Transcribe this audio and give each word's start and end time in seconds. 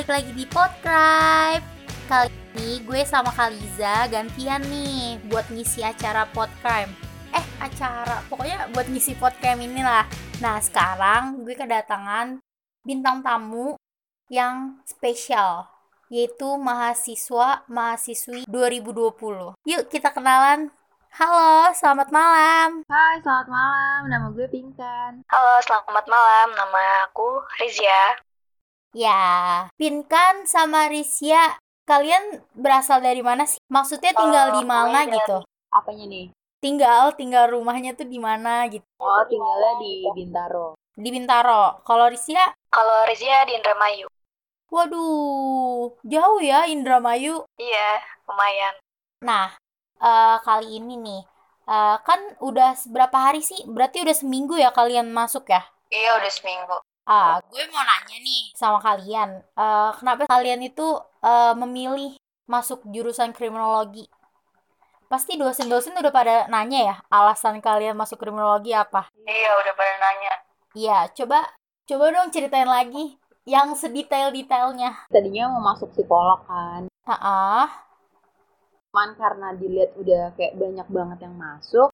balik 0.00 0.16
lagi 0.16 0.32
di 0.32 0.48
Podcribe 0.48 1.64
Kali 2.08 2.32
ini 2.56 2.80
gue 2.88 3.04
sama 3.04 3.28
Kaliza 3.36 4.08
gantian 4.08 4.64
nih 4.64 5.20
buat 5.28 5.44
ngisi 5.52 5.84
acara 5.84 6.24
Podcrime 6.24 6.88
Eh 7.36 7.44
acara, 7.60 8.24
pokoknya 8.32 8.72
buat 8.72 8.88
ngisi 8.88 9.12
Podcrime 9.20 9.60
inilah 9.60 10.08
Nah 10.40 10.56
sekarang 10.64 11.44
gue 11.44 11.52
kedatangan 11.52 12.40
bintang 12.80 13.20
tamu 13.20 13.76
yang 14.32 14.80
spesial 14.88 15.68
Yaitu 16.08 16.48
mahasiswa 16.56 17.68
mahasiswi 17.68 18.48
2020 18.48 19.52
Yuk 19.52 19.82
kita 19.92 20.16
kenalan 20.16 20.72
Halo, 21.12 21.76
selamat 21.76 22.08
malam 22.08 22.88
Hai, 22.88 23.20
selamat 23.20 23.52
malam. 23.52 24.00
Nama 24.08 24.26
gue 24.32 24.46
Pinkan. 24.48 25.26
Halo, 25.28 25.58
selamat 25.60 26.06
malam. 26.08 26.54
Nama 26.54 27.10
aku 27.10 27.42
Rizia. 27.58 28.29
Ya, 28.90 29.70
Pinkan 29.78 30.50
sama 30.50 30.90
Risya, 30.90 31.54
kalian 31.86 32.42
berasal 32.58 32.98
dari 32.98 33.22
mana 33.22 33.46
sih? 33.46 33.62
Maksudnya 33.70 34.10
tinggal 34.10 34.50
Oh, 34.50 34.54
di 34.58 34.62
mana 34.66 35.06
gitu? 35.06 35.46
Apanya 35.70 36.10
nih? 36.10 36.34
Tinggal, 36.58 37.14
tinggal 37.14 37.54
rumahnya 37.54 37.94
tuh 37.94 38.10
di 38.10 38.18
mana 38.18 38.66
gitu? 38.66 38.82
Oh, 38.98 39.22
tinggalnya 39.30 39.78
di 39.78 39.92
Bintaro. 40.10 40.74
Di 40.98 41.08
Bintaro. 41.14 41.86
Kalau 41.86 42.10
Risya, 42.10 42.50
Kalau 42.70 43.06
Rizia 43.06 43.46
di 43.46 43.54
Indramayu. 43.54 44.10
waduh, 44.70 45.94
jauh 46.06 46.38
ya 46.42 46.66
Indramayu. 46.66 47.46
Iya, 47.58 47.90
lumayan. 48.26 48.74
Nah, 49.22 49.54
eh, 50.02 50.36
kali 50.42 50.82
ini 50.82 50.94
nih, 50.98 51.22
eh, 51.70 51.96
kan 52.02 52.20
udah 52.42 52.74
berapa 52.90 53.18
hari 53.30 53.42
sih? 53.42 53.62
Berarti 53.70 54.02
udah 54.02 54.14
seminggu 54.18 54.58
ya 54.58 54.74
kalian 54.74 55.10
masuk 55.14 55.46
ya? 55.50 55.62
Iya, 55.90 56.18
udah 56.22 56.30
seminggu. 56.30 56.76
Ah, 57.08 57.42
gue 57.42 57.64
mau 57.72 57.82
nanya 57.82 58.16
nih 58.22 58.42
sama 58.54 58.78
kalian, 58.78 59.42
eh, 59.42 59.90
kenapa 59.98 60.30
kalian 60.30 60.60
itu 60.62 60.86
eh, 61.24 61.54
memilih 61.58 62.14
masuk 62.46 62.84
jurusan 62.88 63.34
kriminologi? 63.34 64.06
Pasti 65.10 65.34
dosen-dosen 65.34 65.98
udah 65.98 66.12
pada 66.14 66.34
nanya 66.46 66.80
ya, 66.86 66.96
alasan 67.10 67.58
kalian 67.58 67.98
masuk 67.98 68.22
kriminologi 68.22 68.70
apa? 68.70 69.10
Iya, 69.26 69.50
udah 69.58 69.72
pada 69.74 69.94
nanya. 69.98 70.32
Iya, 70.70 70.98
coba 71.18 71.50
coba 71.90 72.04
dong 72.14 72.30
ceritain 72.30 72.70
lagi 72.70 73.18
yang 73.42 73.74
sedetail-detailnya. 73.74 75.10
Tadinya 75.10 75.50
mau 75.50 75.74
masuk 75.74 75.90
psikolog 75.90 76.46
kan. 76.46 76.86
Ah, 77.10 77.66
Cuman 78.90 79.14
karena 79.18 79.54
dilihat 79.54 79.94
udah 79.98 80.34
kayak 80.38 80.54
banyak 80.54 80.86
banget 80.90 81.18
yang 81.26 81.34
masuk. 81.34 81.89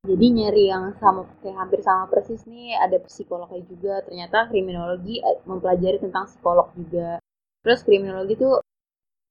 Jadi 0.00 0.26
nyari 0.32 0.64
yang 0.72 0.96
sama 0.96 1.28
kayak 1.44 1.56
hampir 1.60 1.80
sama 1.84 2.08
persis 2.08 2.40
nih, 2.48 2.72
ada 2.80 2.96
psikolognya 3.04 3.60
juga. 3.68 3.94
Ternyata 4.08 4.48
kriminologi 4.48 5.20
eh, 5.20 5.38
mempelajari 5.44 6.00
tentang 6.00 6.24
psikolog 6.24 6.72
juga. 6.72 7.20
Terus 7.60 7.84
kriminologi 7.84 8.34
tuh 8.40 8.64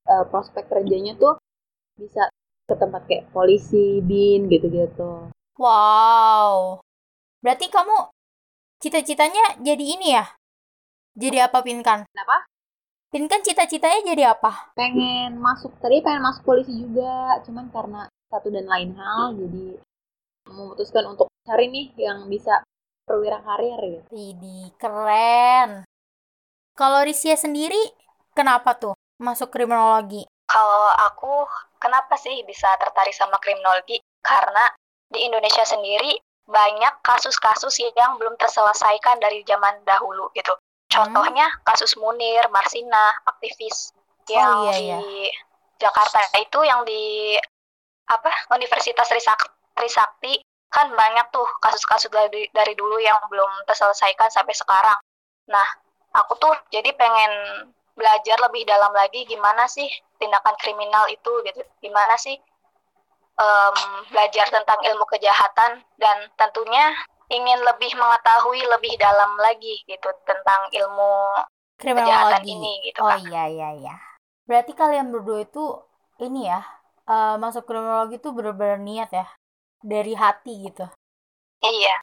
eh, 0.05 0.25
prospek 0.29 0.69
kerjanya 0.69 1.17
tuh 1.17 1.41
bisa 1.97 2.29
ke 2.69 2.75
tempat 2.77 3.01
kayak 3.09 3.33
polisi, 3.33 3.99
bin 4.05 4.45
gitu-gitu. 4.45 5.33
wow. 5.57 6.77
Berarti 7.41 7.65
kamu 7.73 8.13
cita-citanya 8.77 9.57
jadi 9.59 9.85
ini 9.97 10.07
ya? 10.13 10.25
Jadi 11.17 11.37
apa 11.41 11.59
Pinkan? 11.65 12.05
Kenapa? 12.13 12.45
Pinkan 13.09 13.41
cita-citanya 13.41 14.05
jadi 14.05 14.23
apa? 14.37 14.69
pengen 14.77 15.35
masuk 15.41 15.73
tadi 15.81 15.99
pengen 16.05 16.23
masuk 16.23 16.43
polisi 16.47 16.71
juga 16.77 17.41
cuman 17.43 17.65
karena 17.73 18.01
satu 18.29 18.47
dan 18.53 18.65
lain 18.69 18.93
hal 18.95 19.33
jadi 19.35 19.65
memutuskan 20.49 21.05
untuk 21.05 21.29
cari 21.45 21.69
nih 21.69 21.93
yang 21.97 22.25
bisa 22.29 22.61
perwira 23.05 23.41
karir 23.41 23.79
gitu 23.81 24.05
Widih, 24.13 24.69
keren. 24.77 25.85
Kalau 26.77 27.01
Risya 27.01 27.35
sendiri, 27.35 27.79
kenapa 28.37 28.77
tuh 28.77 28.93
masuk 29.19 29.49
kriminologi? 29.51 30.23
Kalau 30.45 30.89
aku, 31.09 31.45
kenapa 31.81 32.15
sih 32.15 32.41
bisa 32.45 32.69
tertarik 32.77 33.13
sama 33.13 33.37
kriminologi? 33.41 33.99
Karena 34.21 34.69
di 35.09 35.25
Indonesia 35.25 35.65
sendiri 35.65 36.15
banyak 36.49 37.05
kasus-kasus 37.05 37.77
yang 37.93 38.17
belum 38.17 38.33
terselesaikan 38.37 39.21
dari 39.21 39.45
zaman 39.45 39.85
dahulu 39.85 40.33
gitu. 40.33 40.57
Contohnya 40.89 41.45
kasus 41.61 41.93
Munir, 42.01 42.41
Marsina, 42.49 43.13
aktivis 43.29 43.93
yang 44.25 44.65
iya, 44.65 44.73
iya. 44.81 44.97
di 44.97 45.29
Jakarta 45.77 46.17
itu 46.41 46.59
yang 46.65 46.81
di 46.85 47.37
apa 48.09 48.31
Universitas 48.57 49.05
Trisak- 49.05 49.53
Trisakti 49.77 50.41
kan 50.69 50.87
banyak 50.93 51.25
tuh 51.33 51.45
kasus-kasus 51.61 52.09
dari 52.13 52.45
dari 52.53 52.73
dulu 52.77 53.01
yang 53.01 53.17
belum 53.29 53.49
terselesaikan 53.65 54.29
sampai 54.29 54.53
sekarang. 54.53 54.99
Nah, 55.49 55.67
aku 56.13 56.37
tuh 56.37 56.53
jadi 56.69 56.93
pengen 56.93 57.31
belajar 57.97 58.37
lebih 58.47 58.63
dalam 58.63 58.93
lagi 58.95 59.25
gimana 59.27 59.65
sih 59.67 59.89
tindakan 60.21 60.55
kriminal 60.61 61.09
itu 61.09 61.31
gitu. 61.43 61.61
Gimana 61.81 62.15
sih 62.15 62.37
em, 63.39 63.77
belajar 64.13 64.45
tentang 64.53 64.79
ilmu 64.83 65.05
kejahatan 65.09 65.81
dan 65.97 66.17
tentunya 66.37 66.93
ingin 67.29 67.59
lebih 67.61 67.93
mengetahui 67.93 68.61
lebih 68.65 68.93
dalam 68.97 69.37
lagi 69.37 69.81
gitu 69.85 70.09
tentang 70.25 70.69
ilmu 70.73 71.13
kejahatan 71.77 72.41
ini 72.43 72.89
gitu 72.89 72.99
Oh 73.05 73.09
Kak. 73.09 73.21
iya 73.25 73.45
iya 73.47 73.69
iya. 73.77 73.95
Berarti 74.49 74.73
kalian 74.73 75.13
berdua 75.13 75.45
itu 75.45 75.77
ini 76.19 76.49
ya, 76.49 76.59
eh, 77.05 77.35
masuk 77.37 77.69
kriminologi 77.69 78.17
itu 78.19 78.33
bener-bener 78.33 78.81
niat 78.81 79.09
ya, 79.13 79.25
dari 79.83 80.13
hati 80.15 80.53
gitu. 80.69 80.85
Iya, 81.63 81.95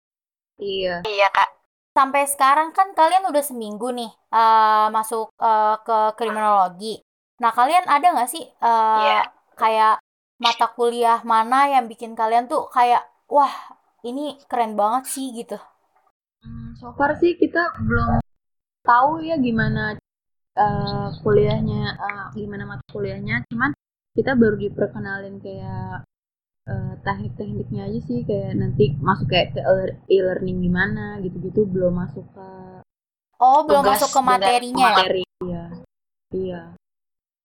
iya 0.60 0.94
iya 1.08 1.26
Kak. 1.32 1.48
Sampai 1.96 2.28
sekarang 2.28 2.76
kan 2.76 2.92
kalian 2.92 3.24
udah 3.30 3.40
seminggu 3.44 3.88
nih 3.96 4.10
eh, 4.36 4.86
masuk 4.96 5.32
eh, 5.40 5.76
ke 5.86 5.98
kriminologi. 6.18 7.00
Nah 7.42 7.52
kalian 7.56 7.84
ada 7.88 8.06
nggak 8.14 8.30
sih 8.34 8.44
eh, 8.44 9.00
Iya. 9.04 9.20
kayak 9.56 9.94
mata 10.36 10.66
kuliah 10.76 11.18
mana 11.24 11.68
yang 11.72 11.88
bikin 11.88 12.12
kalian 12.12 12.44
tuh 12.52 12.68
kayak 12.68 13.02
wah 13.32 13.52
ini 14.04 14.36
keren 14.50 14.76
banget 14.76 15.04
sih 15.08 15.32
gitu. 15.32 15.56
Hmm, 16.44 16.76
so 16.80 16.92
far 16.98 17.10
sih 17.20 17.32
kita 17.40 17.62
belum 17.86 18.20
tahu 18.84 19.10
ya 19.28 19.36
gimana 19.40 19.96
eh, 20.64 21.08
kuliahnya 21.24 21.82
eh, 22.06 22.24
gimana 22.36 22.64
mata 22.70 22.84
kuliahnya 22.94 23.34
cuman 23.50 23.70
kita 24.16 24.32
baru 24.40 24.56
diperkenalin 24.64 25.36
kayak 25.44 26.04
eh, 26.72 26.92
teknik-tekniknya 27.04 27.82
aja 27.88 28.00
sih 28.08 28.18
kayak 28.28 28.52
nanti 28.60 28.84
masuk 29.08 29.26
kayak 29.32 29.48
ke 29.54 29.60
e- 29.74 29.96
e-learning 30.14 30.58
gimana 30.66 31.04
gitu-gitu 31.24 31.60
belum 31.74 31.94
masuk 32.02 32.24
ke 32.34 32.46
Oh 33.46 33.60
belum 33.66 33.84
tugas 33.84 34.00
masuk 34.00 34.10
ke 34.16 34.20
materinya 34.30 34.86
ya? 34.92 34.96
materi 34.98 35.22
iya 35.46 35.62
iya 36.34 36.60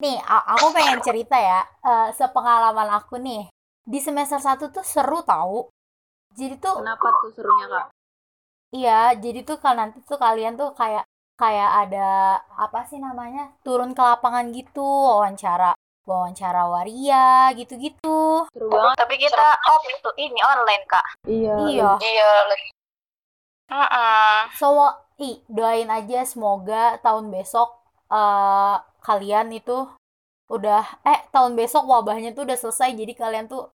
Nih, 0.04 0.18
aku 0.54 0.68
pengen 0.76 1.00
cerita 1.08 1.38
ya, 1.38 1.60
eh, 1.92 2.10
sepengalaman 2.20 2.90
aku 3.00 3.16
nih. 3.28 3.44
Di 3.92 4.00
semester 4.06 4.40
1 4.48 4.66
tuh 4.76 4.86
seru 4.94 5.20
tahu. 5.32 5.58
Jadi 6.40 6.56
tuh, 6.64 6.76
kenapa 6.80 7.08
tuh 7.22 7.32
serunya 7.36 7.68
kak 7.74 7.86
iya, 8.78 9.00
jadi 9.24 9.40
tuh 9.48 9.58
kan 9.64 9.76
nanti 9.80 9.98
tuh 10.10 10.20
kalian 10.26 10.54
tuh 10.60 10.70
kayak 10.80 11.04
kayak 11.42 11.70
ada 11.82 12.08
apa 12.66 12.80
sih 12.90 13.00
namanya? 13.08 13.44
Turun 13.66 13.92
ke 13.98 14.02
lapangan 14.10 14.46
gitu, 14.58 14.82
wawancara 15.10 15.72
wawancara 16.12 16.68
waria 16.68 17.56
gitu-gitu. 17.56 18.44
seru 18.52 18.68
banget 18.68 18.96
Tapi 19.00 19.16
kita 19.16 19.48
off 19.72 19.84
tuh 20.04 20.14
ini 20.20 20.40
online 20.44 20.84
Kak. 20.92 21.06
iya 21.24 21.56
Iya. 21.72 21.90
Iya 22.04 22.32
lagi. 22.52 22.68
Heeh. 23.72 24.36
So, 24.60 24.76
ih, 25.16 25.40
doain 25.48 25.88
aja 25.88 26.28
semoga 26.28 27.00
tahun 27.00 27.32
besok 27.32 27.80
eh 28.12 28.76
kalian 29.08 29.56
itu 29.56 29.88
udah 30.52 30.84
eh 31.08 31.20
tahun 31.32 31.56
besok 31.56 31.88
wabahnya 31.88 32.36
tuh 32.36 32.44
udah 32.44 32.60
selesai 32.60 32.92
jadi 32.92 33.16
kalian 33.16 33.48
tuh 33.48 33.72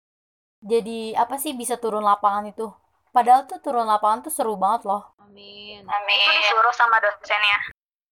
jadi 0.61 1.17
apa 1.17 1.41
sih 1.41 1.57
bisa 1.57 1.81
turun 1.81 2.05
lapangan 2.05 2.53
itu. 2.53 2.69
Padahal 3.17 3.49
tuh 3.49 3.57
turun 3.65 3.89
lapangan 3.89 4.29
tuh 4.29 4.33
seru 4.35 4.61
banget 4.61 4.85
loh. 4.85 5.09
amin 5.25 5.81
Amin. 5.89 6.17
Itu 6.21 6.31
disuruh 6.37 6.75
sama 6.77 6.97
dosennya. 7.01 7.59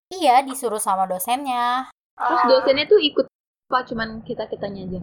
Iya, 0.09 0.35
disuruh 0.45 0.81
sama 0.81 1.05
dosennya. 1.05 1.89
terus 2.15 2.41
dosennya 2.47 2.85
tuh 2.87 2.97
ikut 3.03 3.27
apa 3.65 3.81
cuman 3.89 4.21
kita 4.21 4.45
kitanya 4.45 4.85
aja 4.85 5.01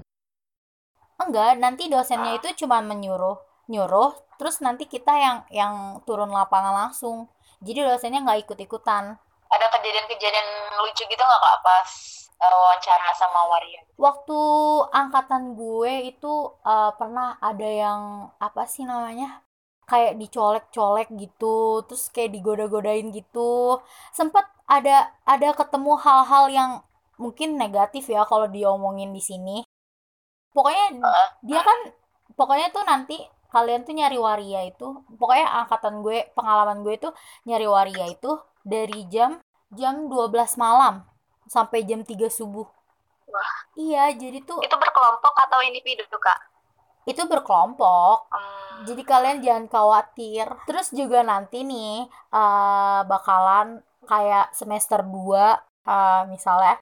Enggak, 1.22 1.54
nanti 1.62 1.86
dosennya 1.86 2.34
itu 2.34 2.66
cuma 2.66 2.82
menyuruh, 2.82 3.38
nyuruh, 3.70 4.10
terus 4.42 4.58
nanti 4.58 4.90
kita 4.90 5.14
yang 5.14 5.36
yang 5.54 5.74
turun 6.02 6.34
lapangan 6.34 6.74
langsung. 6.74 7.30
Jadi 7.62 7.86
dosennya 7.86 8.26
nggak 8.26 8.42
ikut-ikutan. 8.48 9.14
ada 9.52 9.66
kejadian-kejadian 9.68 10.48
lucu 10.80 11.04
gitu 11.04 11.22
nggak 11.22 11.42
kak 11.44 11.58
pas 11.60 11.88
uh, 12.40 12.56
wawancara 12.58 13.12
sama 13.14 13.40
Waria? 13.54 13.84
Waktu 14.00 14.40
angkatan 14.90 15.54
gue 15.54 16.10
itu 16.10 16.32
eh, 16.66 16.90
pernah 16.98 17.38
ada 17.38 17.68
yang 17.68 18.00
apa 18.40 18.66
sih 18.66 18.82
namanya? 18.82 19.44
Kayak 19.86 20.18
dicolek-colek 20.18 21.12
gitu, 21.20 21.84
terus 21.86 22.08
kayak 22.10 22.34
digoda-godain 22.34 23.12
gitu. 23.14 23.78
Sempet 24.10 24.48
ada 24.66 25.12
ada 25.22 25.48
ketemu 25.54 25.92
hal-hal 26.00 26.44
yang 26.50 26.70
mungkin 27.24 27.48
negatif 27.62 28.04
ya 28.14 28.22
kalau 28.30 28.46
diomongin 28.56 29.10
di 29.16 29.22
sini. 29.28 29.56
Pokoknya 30.56 30.84
dia 31.48 31.60
kan 31.68 31.78
pokoknya 32.36 32.68
tuh 32.76 32.84
nanti 32.84 33.16
kalian 33.52 33.84
tuh 33.86 33.94
nyari 33.98 34.16
waria 34.16 34.60
itu 34.64 34.88
pokoknya 35.20 35.46
angkatan 35.64 36.00
gue 36.04 36.18
pengalaman 36.36 36.78
gue 36.84 36.96
tuh 36.96 37.12
nyari 37.48 37.66
waria 37.68 38.06
itu 38.08 38.30
dari 38.64 39.04
jam 39.12 39.30
jam 39.72 40.08
12 40.08 40.56
malam 40.60 40.94
sampai 41.48 41.84
jam 41.88 42.00
3 42.04 42.28
subuh. 42.32 42.68
Wah. 43.32 43.52
Iya, 43.76 44.12
jadi 44.12 44.38
tuh 44.44 44.60
Itu 44.60 44.76
berkelompok 44.76 45.34
atau 45.48 45.58
individu, 45.64 46.04
Kak? 46.20 46.38
itu 47.02 47.22
berkelompok. 47.26 48.30
Hmm, 48.30 48.86
Jadi 48.86 49.02
kalian 49.02 49.38
jangan 49.42 49.66
khawatir. 49.66 50.46
Terus 50.70 50.86
juga 50.94 51.26
nanti 51.26 51.66
nih 51.66 52.06
eh, 52.30 53.00
bakalan 53.10 53.82
kayak 54.06 54.54
semester 54.54 55.02
2 55.02 55.58
eh, 55.86 56.22
misalnya 56.30 56.78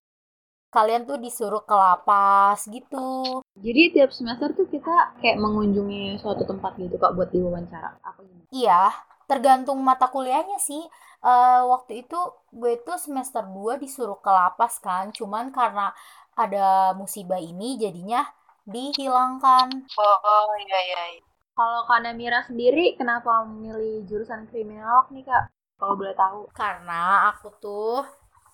kalian 0.70 1.02
tuh 1.04 1.18
disuruh 1.18 1.62
ke 1.66 1.74
lapas 1.74 2.64
gitu. 2.70 3.42
Jadi 3.58 3.82
tiap 3.94 4.14
semester 4.14 4.54
tuh 4.54 4.70
kita 4.70 5.18
kayak 5.18 5.38
mengunjungi 5.42 6.16
suatu 6.22 6.46
tempat 6.46 6.78
gitu 6.78 6.94
kak 6.96 7.12
buat 7.18 7.28
diwawancara. 7.34 7.98
Apa 8.00 8.22
gimana? 8.22 8.46
Iya, 8.54 8.82
tergantung 9.26 9.82
mata 9.82 10.06
kuliahnya 10.06 10.62
sih. 10.62 10.80
Eh, 11.20 11.62
waktu 11.66 12.06
itu 12.06 12.18
gue 12.54 12.80
tuh 12.86 12.96
semester 12.96 13.44
2 13.44 13.76
disuruh 13.82 14.22
ke 14.22 14.30
lapas 14.30 14.78
kan. 14.78 15.10
Cuman 15.10 15.50
karena 15.50 15.92
ada 16.38 16.94
musibah 16.94 17.42
ini 17.42 17.76
jadinya 17.76 18.24
dihilangkan. 18.64 19.68
Oh, 19.98 20.50
iya, 20.62 20.78
iya. 20.86 21.02
iya. 21.18 21.22
Kalau 21.50 21.84
Kak 21.84 22.00
Namira 22.00 22.40
sendiri 22.46 22.96
kenapa 22.96 23.44
memilih 23.44 24.06
jurusan 24.08 24.48
kriminolog 24.48 25.12
nih 25.12 25.28
kak? 25.28 25.52
Kalau 25.76 25.92
boleh 25.92 26.16
tahu. 26.16 26.48
Karena 26.56 27.28
aku 27.28 27.52
tuh 27.60 28.00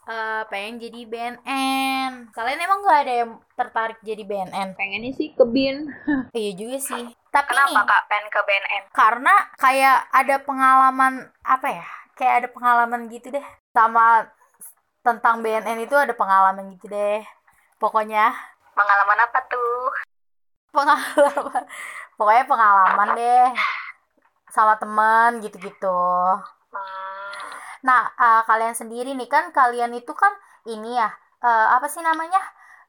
eh, 0.06 0.42
pengen 0.46 0.74
jadi 0.78 1.00
BNN. 1.04 2.12
Kalian 2.30 2.60
emang 2.62 2.78
gak 2.82 3.00
ada 3.04 3.14
yang 3.24 3.30
tertarik 3.54 3.98
jadi 4.02 4.22
BNN? 4.22 4.68
Pengennya 4.74 5.12
sih 5.12 5.34
ke 5.34 5.44
BIN. 5.44 5.90
Iya 6.36 6.52
juga 6.54 6.78
sih. 6.78 7.04
Tapi 7.28 7.50
Kenapa, 7.52 7.70
nih, 7.74 7.84
Kak, 7.84 8.02
pengen 8.08 8.28
ke 8.30 8.40
BNN? 8.42 8.82
karena 8.92 9.34
kayak 9.56 9.98
ada 10.10 10.36
pengalaman 10.40 11.12
apa 11.44 11.68
ya? 11.68 11.86
Kayak 12.16 12.34
ada 12.44 12.48
pengalaman 12.48 13.00
gitu 13.08 13.28
deh. 13.28 13.44
Sama 13.72 14.24
tentang 15.02 15.44
BNN 15.44 15.78
itu 15.80 15.94
ada 15.94 16.12
pengalaman 16.12 16.74
gitu 16.74 16.86
deh. 16.88 17.20
Pokoknya 17.76 18.32
Pengalaman 18.72 19.18
apa 19.20 19.38
tuh? 19.48 19.88
pengalaman. 20.70 21.64
Pokoknya 22.16 22.44
pengalaman 22.44 23.08
deh. 23.14 23.48
Sama 24.48 24.76
temen 24.76 25.40
gitu-gitu. 25.40 26.00
Hmm, 26.72 27.05
Nah, 27.86 28.02
eh, 28.18 28.42
kalian 28.44 28.74
sendiri 28.74 29.14
nih 29.14 29.28
kan 29.30 29.54
kalian 29.54 29.94
itu 29.94 30.10
kan 30.12 30.32
ini 30.66 30.98
ya, 30.98 31.08
eh, 31.40 31.66
apa 31.76 31.86
sih 31.86 32.02
namanya? 32.02 32.40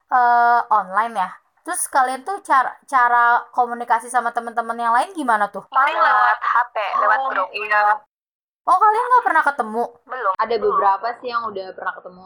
Eh, 0.10 0.60
online 0.72 1.14
ya. 1.16 1.30
Terus 1.62 1.84
kalian 1.92 2.24
tuh 2.24 2.40
cara 2.42 2.72
cara 2.88 3.44
komunikasi 3.52 4.08
sama 4.08 4.32
teman-teman 4.32 4.78
yang 4.80 4.94
lain 4.96 5.12
gimana 5.14 5.52
tuh? 5.52 5.68
paling 5.70 5.98
lewat 6.00 6.40
HP, 6.42 6.76
lewat 7.04 7.20
Oh, 7.20 7.30
grup. 7.30 7.50
iya. 7.54 8.00
Oh, 8.64 8.78
kalian 8.78 9.06
nggak 9.06 9.26
pernah 9.28 9.44
ketemu? 9.44 9.84
Belum. 10.08 10.34
Ada 10.40 10.56
beberapa 10.58 11.08
sih 11.20 11.28
yang 11.28 11.44
udah 11.46 11.66
pernah 11.72 11.94
ketemu 11.96 12.22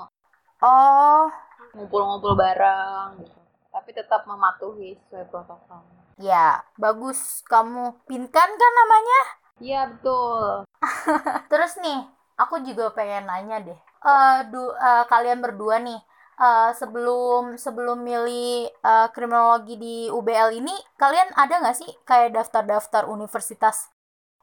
Oh, 0.61 1.25
ngumpul-ngumpul 1.73 2.37
bareng 2.37 3.17
gitu. 3.19 3.39
Tapi 3.73 3.89
tetap 3.91 4.29
mematuhi 4.29 4.93
sesuai 5.01 5.25
protokol. 5.27 5.81
ya, 6.21 6.61
bagus. 6.77 7.41
Kamu 7.49 8.05
Pinkan 8.05 8.49
kan 8.53 8.71
namanya? 8.77 9.19
Iya 9.57 9.81
betul. 9.89 10.69
Terus 11.51 11.81
nih, 11.81 12.05
aku 12.37 12.61
juga 12.67 12.91
pengen 12.93 13.27
nanya 13.29 13.57
deh. 13.63 13.79
Eh, 14.01 14.37
du- 14.51 14.75
eh, 14.75 15.03
kalian 15.11 15.39
berdua 15.45 15.77
nih, 15.81 15.99
eh, 16.41 16.69
sebelum 16.79 17.55
sebelum 17.57 17.97
milih 18.01 18.69
eh, 18.71 19.07
kriminologi 19.15 19.75
di 19.77 19.95
UBL 20.09 20.49
ini, 20.53 20.73
kalian 20.97 21.29
ada 21.37 21.61
nggak 21.61 21.77
sih 21.77 21.91
kayak 22.07 22.33
daftar-daftar 22.37 23.05
universitas 23.09 23.89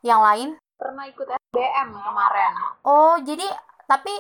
yang 0.07 0.23
lain? 0.23 0.57
Pernah 0.79 1.05
ikut 1.11 1.27
SBM 1.27 1.89
kemarin. 1.95 2.53
Oh, 2.87 3.19
jadi 3.23 3.47
tapi 3.91 4.15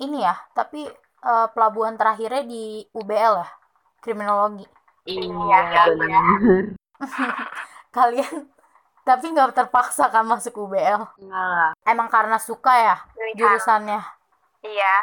ini 0.00 0.24
ya, 0.24 0.34
tapi 0.56 0.88
eh, 1.24 1.46
pelabuhan 1.54 1.94
terakhirnya 2.00 2.42
di 2.48 2.84
UBL 2.96 3.34
ya, 3.44 3.48
kriminologi. 4.00 4.64
Iya, 5.08 5.60
benar. 5.98 6.24
Kalian 7.96 8.50
tapi 9.04 9.32
nggak 9.32 9.56
terpaksa 9.56 10.08
kan 10.12 10.24
masuk 10.26 10.68
UBL? 10.68 11.02
Enggak 11.18 11.46
lah. 11.46 11.70
Emang 11.84 12.08
karena 12.12 12.36
suka 12.38 12.72
ya 12.72 12.96
Pilihan. 13.16 13.36
jurusannya? 13.36 14.00
Iya. 14.64 14.96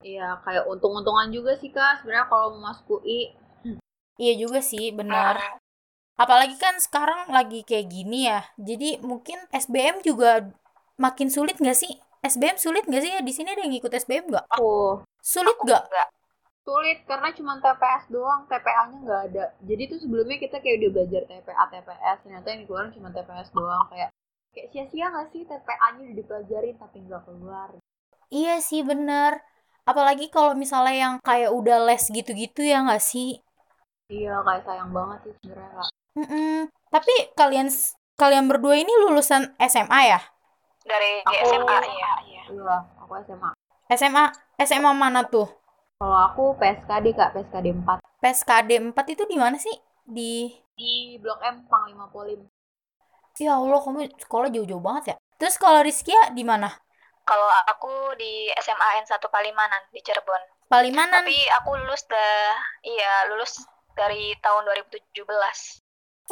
Iya, 0.00 0.28
kayak 0.48 0.64
untung-untungan 0.64 1.28
juga 1.28 1.52
sih 1.60 1.68
kak. 1.68 2.00
Sebenarnya 2.00 2.24
kalau 2.32 2.56
mau 2.56 2.72
masuk 2.72 3.04
UI, 3.04 3.36
Iya 4.20 4.36
juga 4.36 4.60
sih, 4.60 4.92
benar. 4.92 5.40
Apalagi 6.20 6.60
kan 6.60 6.76
sekarang 6.76 7.32
lagi 7.32 7.64
kayak 7.64 7.88
gini 7.88 8.28
ya. 8.28 8.44
Jadi 8.60 9.00
mungkin 9.00 9.40
SBM 9.48 10.04
juga 10.04 10.44
makin 11.00 11.32
sulit 11.32 11.56
nggak 11.56 11.76
sih? 11.76 11.96
SBM 12.20 12.60
sulit 12.60 12.84
nggak 12.84 13.00
sih 13.00 13.10
ya? 13.16 13.20
Di 13.24 13.32
sini 13.32 13.48
ada 13.56 13.64
yang 13.64 13.72
ikut 13.72 13.88
SBM 13.88 14.28
nggak? 14.28 14.44
oh 14.60 15.00
Sulit 15.24 15.56
nggak? 15.64 15.88
Sulit 16.60 16.98
karena 17.08 17.28
cuma 17.32 17.56
TPS 17.58 18.04
doang, 18.12 18.44
TPA-nya 18.46 18.98
nggak 19.02 19.22
ada. 19.32 19.44
Jadi 19.64 19.82
tuh 19.90 19.98
sebelumnya 20.04 20.36
kita 20.36 20.60
kayak 20.60 20.76
udah 20.84 20.90
belajar 20.92 21.22
TPA, 21.26 21.64
TPS, 21.72 22.18
ternyata 22.24 22.46
yang 22.52 22.60
dikeluarin 22.64 22.92
cuma 22.94 23.08
TPS 23.10 23.48
doang. 23.56 23.84
Kayak 23.88 24.10
kayak 24.50 24.68
sia-sia 24.74 25.06
nggak 25.08 25.28
sih 25.32 25.42
TPA-nya 25.48 26.02
udah 26.10 26.16
dipelajarin 26.16 26.76
tapi 26.76 26.96
nggak 27.06 27.22
keluar. 27.24 27.68
Iya 28.30 28.54
sih, 28.62 28.80
bener. 28.86 29.42
Apalagi 29.88 30.30
kalau 30.30 30.54
misalnya 30.54 30.94
yang 30.94 31.14
kayak 31.24 31.50
udah 31.50 31.82
les 31.88 32.04
gitu-gitu 32.06 32.62
ya 32.62 32.84
nggak 32.84 33.02
sih? 33.02 33.40
Iya, 34.10 34.42
kayak 34.42 34.62
sayang 34.66 34.90
banget 34.90 35.18
sih 35.26 35.32
sebenarnya 35.42 35.70
kak. 35.74 35.90
Mm-mm. 36.18 36.56
Tapi 36.90 37.14
kalian 37.38 37.68
kalian 38.18 38.46
berdua 38.50 38.74
ini 38.76 38.90
lulusan 39.06 39.54
SMA 39.58 40.00
ya? 40.10 40.20
Dari 40.84 41.22
Aku- 41.24 41.38
SMA, 41.46 41.76
iya. 41.86 42.12
iya. 42.26 42.42
Iya, 42.50 42.76
aku 42.98 43.12
SMA. 43.22 43.50
SMA 43.90 44.24
SMA 44.58 44.90
mana 44.94 45.22
tuh? 45.26 45.46
Kalau 46.00 46.16
aku 46.16 46.56
PSKD 46.56 47.12
kak, 47.12 47.36
PSKD 47.36 47.76
4 47.76 48.24
PSKD 48.24 48.70
4 48.88 49.12
itu 49.12 49.22
di 49.28 49.36
mana 49.36 49.60
sih? 49.60 49.76
Di 50.08 50.48
di 50.72 51.20
Blok 51.20 51.44
M 51.44 51.68
Panglima 51.68 52.08
Polim. 52.08 52.40
Ya 53.36 53.60
Allah, 53.60 53.84
kamu 53.84 54.08
sekolah 54.16 54.48
jauh-jauh 54.48 54.80
banget 54.80 55.12
ya. 55.12 55.16
Terus 55.36 55.60
kalau 55.60 55.84
Rizkia 55.84 56.32
di 56.32 56.40
mana? 56.40 56.72
Kalau 57.28 57.44
aku 57.68 58.16
di 58.16 58.48
SMA 58.64 59.04
N1 59.04 59.20
Palimanan 59.28 59.92
di 59.92 60.00
Cirebon. 60.00 60.40
Palimanan. 60.72 61.20
Tapi 61.20 61.36
aku 61.60 61.76
lulus 61.76 62.08
dah, 62.08 62.56
iya 62.80 63.28
lulus 63.28 63.60
dari 63.92 64.32
tahun 64.40 64.72
2017. 64.72 65.20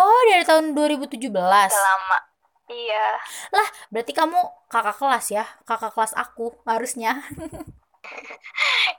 Oh, 0.01 0.21
dari 0.33 0.49
tahun 0.49 0.73
2017. 0.73 1.29
Udah 1.29 1.69
lama. 1.69 2.19
Iya. 2.73 3.21
Berarti 3.93 4.13
kamu 4.17 4.41
kakak 4.73 4.97
kelas 4.97 5.29
ya? 5.29 5.45
Kakak 5.69 5.93
kelas 5.93 6.17
aku 6.17 6.57
harusnya. 6.65 7.21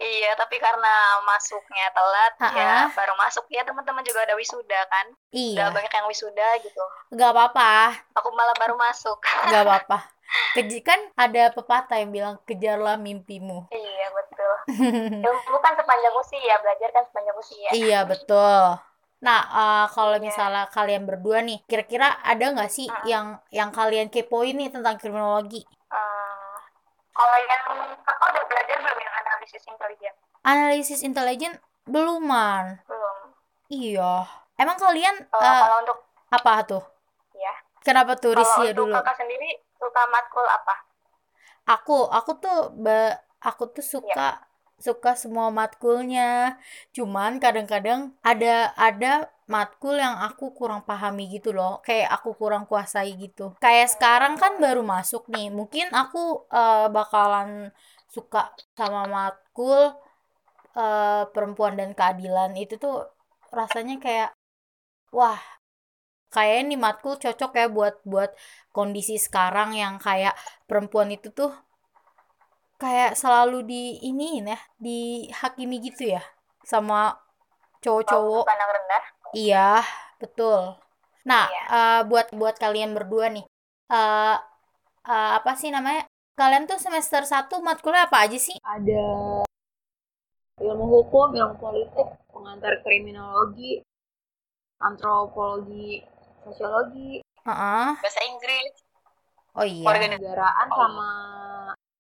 Iya, 0.10 0.32
tapi 0.34 0.58
karena 0.58 0.94
masuknya 1.22 1.86
telat, 1.94 2.34
ya 2.58 2.66
ah. 2.66 2.86
baru 2.90 3.14
masuk 3.14 3.46
ya 3.48 3.62
teman-teman 3.62 4.02
juga 4.02 4.26
udah 4.26 4.34
wisuda 4.34 4.80
kan. 4.90 5.06
Iya, 5.30 5.70
banyak 5.70 5.94
yang 5.94 6.08
wisuda 6.10 6.48
gitu. 6.60 6.84
gak 7.12 7.30
apa-apa, 7.30 7.94
Aku 8.18 8.34
malah 8.34 8.58
baru 8.58 8.74
masuk. 8.74 9.22
gak 9.54 9.62
apa-apa. 9.62 10.10
Keji 10.54 10.82
kan 10.82 10.98
ada 11.14 11.50
pepatah 11.50 11.98
yang 11.98 12.10
bilang 12.10 12.36
kejarlah 12.44 12.98
mimpimu. 12.98 13.70
iya, 13.70 14.08
betul. 14.10 14.54
Ilmu 15.26 15.58
kan 15.60 15.74
sepanjang 15.74 16.16
usia, 16.18 16.56
belajar 16.58 16.90
kan 16.90 17.04
sepanjang 17.06 17.38
usia. 17.38 17.70
Iya 17.72 18.00
betul. 18.06 18.62
Nah, 19.20 19.40
eh, 19.44 19.86
kalau 19.92 20.16
Iya. 20.16 20.24
misalnya 20.24 20.64
kalian 20.70 21.04
berdua 21.06 21.44
nih, 21.44 21.60
kira-kira 21.66 22.18
ada 22.24 22.46
nggak 22.50 22.72
sih 22.72 22.88
Mm. 22.88 23.04
yang 23.06 23.26
yang 23.52 23.70
kalian 23.70 24.08
kepoin 24.08 24.56
nih 24.56 24.70
tentang 24.72 24.96
kriminologi? 24.98 25.66
Eh, 25.92 26.56
kalau 27.12 27.38
yang 27.46 27.64
kakak 28.00 28.28
udah 28.32 28.44
analisis 29.50 29.66
intelijen? 29.66 30.14
Analisis 30.46 31.00
intelijen 31.02 31.54
beluman. 31.90 32.78
Belum. 32.86 33.18
Iya. 33.70 34.30
Emang 34.60 34.78
kalian 34.78 35.16
Eh, 35.26 35.42
eh, 35.42 35.62
kalau 35.66 35.78
untuk 35.82 35.98
apa 36.30 36.54
tuh? 36.70 36.84
ya, 37.34 37.54
Kenapa 37.82 38.14
Rizia 38.14 38.70
untuk 38.76 38.86
dulu? 38.86 38.94
kakak 38.94 39.18
sendiri 39.18 39.50
suka 39.80 40.02
matkul 40.14 40.46
apa? 40.46 40.76
Aku, 41.66 42.06
aku 42.10 42.32
tuh 42.38 42.58
be- 42.78 43.18
aku 43.42 43.70
tuh 43.74 43.86
suka 43.86 44.46
suka 44.80 45.12
semua 45.18 45.50
matkulnya. 45.50 46.58
Cuman 46.94 47.42
kadang-kadang 47.42 48.14
ada 48.22 48.74
ada 48.78 49.28
matkul 49.50 49.98
yang 49.98 50.14
aku 50.22 50.54
kurang 50.54 50.86
pahami 50.86 51.30
gitu 51.30 51.50
loh. 51.56 51.82
Kayak 51.82 52.10
aku 52.22 52.34
kurang 52.38 52.66
kuasai 52.70 53.14
gitu. 53.18 53.54
Kayak 53.62 53.96
sekarang 53.98 54.38
kan 54.38 54.58
baru 54.62 54.82
masuk 54.86 55.26
nih. 55.30 55.50
Mungkin 55.50 55.90
aku 55.94 56.46
eh, 56.52 56.88
bakalan 56.94 57.74
suka 58.16 58.42
sama 58.80 59.02
matkul 59.16 59.82
eh, 60.84 61.24
perempuan 61.34 61.74
dan 61.80 61.90
keadilan 61.98 62.52
itu 62.64 62.76
tuh 62.84 62.96
rasanya 63.60 63.96
kayak 64.06 64.30
wah 65.18 65.40
kayak 66.36 66.58
nih 66.70 66.80
matkul 66.86 67.14
cocok 67.24 67.52
ya 67.60 67.66
buat 67.78 67.96
buat 68.12 68.32
kondisi 68.76 69.16
sekarang 69.26 69.70
yang 69.82 69.96
kayak 70.08 70.34
perempuan 70.70 71.10
itu 71.18 71.30
tuh 71.40 71.52
kayak 72.80 73.12
selalu 73.20 73.58
di 73.68 73.84
ini 74.10 74.40
ya 74.40 74.60
dihakimi 74.80 75.78
gitu 75.84 76.16
ya 76.16 76.24
sama 76.64 77.18
cowok-cowok 77.84 78.46
rendah. 78.48 79.04
iya 79.36 79.70
betul 80.22 80.60
nah 81.30 81.46
Iya. 81.52 81.62
eh, 81.76 82.02
buat 82.10 82.28
buat 82.40 82.56
kalian 82.64 82.92
berdua 82.98 83.26
nih 83.36 83.46
eh 83.92 84.36
eh, 85.10 85.32
apa 85.38 85.52
sih 85.60 85.70
namanya 85.76 86.06
kalian 86.40 86.64
tuh 86.72 86.80
semester 86.80 87.22
1 87.28 87.60
matkulnya 87.60 88.08
apa 88.08 88.18
aja 88.24 88.40
sih 88.40 88.56
Ada 88.64 89.04
ilmu 90.64 90.86
hukum, 90.88 91.28
ilmu 91.36 91.56
politik, 91.60 92.08
pengantar 92.32 92.80
kriminologi, 92.84 93.84
antropologi, 94.80 96.04
sosiologi, 96.44 97.20
Heeh. 97.48 97.90
bahasa 98.00 98.22
Inggris 98.28 98.74
Oh 99.60 99.68
iya. 99.68 100.00
kenegaraan 100.00 100.68
Oh, 100.72 100.78
sama 100.80 101.10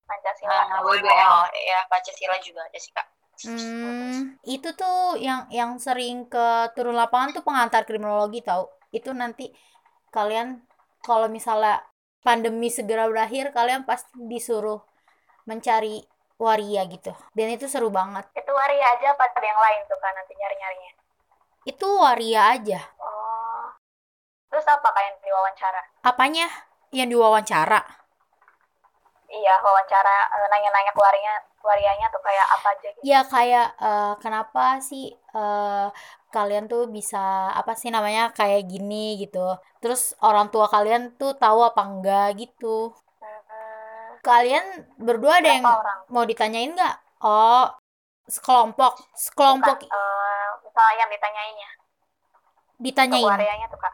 Pancasila 0.07 0.55
Ah, 0.55 0.79
WBL 0.87 1.35
ya 1.71 1.79
Pancasila 1.91 2.35
juga 2.39 2.61
ada 2.67 2.79
sih 2.79 2.91
kak 2.95 3.07
Hmm, 3.39 4.35
itu 4.43 4.67
tuh 4.75 5.15
yang 5.15 5.47
yang 5.47 5.79
sering 5.79 6.27
ke 6.27 6.75
turun 6.75 6.91
lapangan 6.91 7.31
tuh 7.31 7.43
pengantar 7.47 7.87
kriminologi 7.87 8.43
tahu. 8.43 8.67
Itu 8.91 9.15
nanti 9.15 9.47
kalian 10.11 10.59
kalau 10.99 11.31
misalnya 11.31 11.79
pandemi 12.25 12.67
segera 12.69 13.07
berakhir, 13.07 13.51
kalian 13.55 13.83
pasti 13.87 14.11
disuruh 14.27 14.79
mencari 15.45 16.03
waria 16.39 16.83
gitu. 16.87 17.11
Dan 17.35 17.51
itu 17.55 17.65
seru 17.67 17.89
banget. 17.91 18.25
itu 18.31 18.51
waria 18.51 18.85
aja 18.95 19.11
apa 19.13 19.23
ada 19.27 19.39
yang 19.43 19.59
lain 19.59 19.81
tuh 19.85 19.97
kan 19.99 20.11
nanti 20.15 20.33
nyari 20.35 20.55
nyarinya 20.57 20.91
Itu 21.65 21.87
waria 21.99 22.41
aja. 22.55 22.79
oh 22.97 23.67
terus 24.49 24.65
apa 24.65 24.87
kak 24.89 25.03
yang 25.05 25.17
diwawancara 25.21 25.81
Apanya 26.01 26.47
yang 26.89 27.07
diwawancara? 27.07 27.79
iya 29.29 29.53
wawancara 29.61 30.15
eh, 30.33 30.47
nanya-nanya 30.49 30.89
ke 30.89 30.97
warianya 30.97 31.35
warianya 31.61 32.07
tuh 32.09 32.21
kayak 32.25 32.47
apa 32.49 32.67
aja 32.73 32.87
gitu 32.89 33.03
Ya 33.05 33.21
kayak 33.23 33.67
eh, 33.77 34.13
kenapa 34.17 34.81
sih 34.81 35.13
eh, 35.13 35.87
kalian 36.29 36.65
tuh 36.71 36.85
bisa 36.89 37.49
apa 37.51 37.73
sih 37.79 37.89
namanya 37.89 38.29
kayak 38.33 38.65
gini 38.69 39.17
gitu. 39.21 39.57
Terus 39.81 40.13
orang 40.21 40.47
tua 40.53 40.65
kalian 40.69 41.15
tuh 41.19 41.33
tahu 41.37 41.59
apa 41.65 41.81
enggak 41.85 42.27
gitu. 42.41 42.93
Hmm, 43.19 44.09
Kalian 44.21 44.65
berdua 44.99 45.39
ada 45.39 45.49
yang 45.49 45.65
orang 45.65 45.99
mau 46.11 46.23
ditanyain 46.27 46.71
nggak? 46.75 46.95
Oh, 47.23 47.65
sekelompok, 48.27 48.93
sekelompok 49.15 49.77
Bukan, 49.83 50.49
misalnya 50.63 50.95
yang 51.01 51.09
ditanyainnya 51.11 51.69
ke 51.69 52.79
ditanyain. 52.79 53.27
warianya 53.27 53.67
tuh 53.67 53.79
kak 53.79 53.93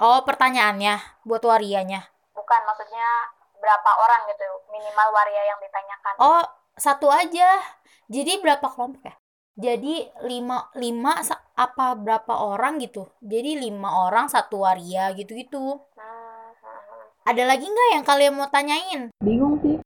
Oh, 0.00 0.24
pertanyaannya 0.24 0.94
buat 1.28 1.42
warianya. 1.44 2.08
bukan 2.32 2.60
maksudnya 2.64 3.28
berapa 3.60 3.90
orang 4.00 4.24
gitu 4.32 4.46
minimal 4.72 5.08
waria 5.12 5.42
yang 5.44 5.60
ditanyakan 5.60 6.14
Oh, 6.16 6.42
satu 6.74 7.12
aja. 7.12 7.60
Jadi 8.08 8.40
berapa 8.40 8.64
kelompok 8.64 9.04
ya? 9.04 9.14
Jadi 9.60 9.94
lima, 10.24 10.72
lima 10.74 11.20
apa 11.54 11.92
berapa 11.94 12.32
orang 12.32 12.80
gitu? 12.80 13.12
Jadi 13.20 13.60
lima 13.60 14.08
orang 14.08 14.26
satu 14.26 14.64
waria 14.64 15.12
gitu-gitu. 15.12 15.76
Hmm, 15.94 16.48
hmm. 16.56 17.28
Ada 17.28 17.44
lagi 17.44 17.68
nggak 17.68 17.88
yang 17.92 18.04
kalian 18.04 18.32
mau 18.34 18.48
tanyain? 18.48 19.12
bingung 19.20 19.60
sih. 19.60 19.76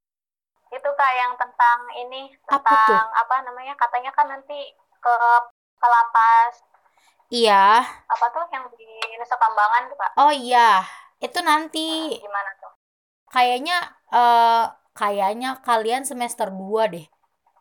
itu 0.71 0.91
kak 0.91 1.13
yang 1.15 1.33
tentang 1.35 1.79
ini 1.97 2.35
Apa 2.51 2.67
tentang 2.67 3.07
tuh? 3.07 3.15
apa 3.15 3.35
namanya 3.47 3.75
katanya 3.75 4.11
kan 4.11 4.27
nanti 4.27 4.59
ke 4.99 5.15
ke 5.79 5.87
lapas 5.87 6.67
Iya. 7.31 7.79
apa 8.05 8.27
tuh 8.29 8.43
yang 8.51 8.67
di 8.75 8.83
Nusa 9.15 9.39
Kambangan 9.39 9.87
tuh 9.87 9.95
kak 9.95 10.13
Oh 10.19 10.35
iya. 10.35 10.83
Itu 11.19 11.47
nanti 11.47 12.19
gimana 12.19 12.51
tuh 12.59 12.75
kayaknya 13.31 13.77
eh 14.11 14.65
kayaknya 14.93 15.63
kalian 15.63 16.03
semester 16.03 16.51
2 16.51 16.91
deh 16.91 17.07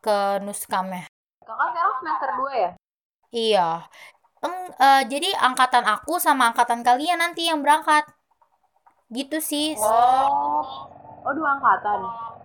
ke 0.02 0.42
Nuskamnya. 0.42 1.06
Kakak 1.44 1.68
sekarang 1.76 1.96
semester 2.00 2.30
2 2.40 2.52
ya? 2.56 2.72
Iya. 3.34 3.70
Eng, 4.44 4.56
eh, 4.76 5.04
jadi 5.08 5.30
angkatan 5.40 5.84
aku 5.88 6.20
sama 6.20 6.52
angkatan 6.52 6.84
kalian 6.84 7.20
nanti 7.20 7.48
yang 7.48 7.64
berangkat. 7.64 8.04
Gitu 9.12 9.38
sih. 9.40 9.76
Oh. 9.80 10.90
Oh, 11.24 11.32
dua 11.32 11.56
angkatan. 11.56 12.00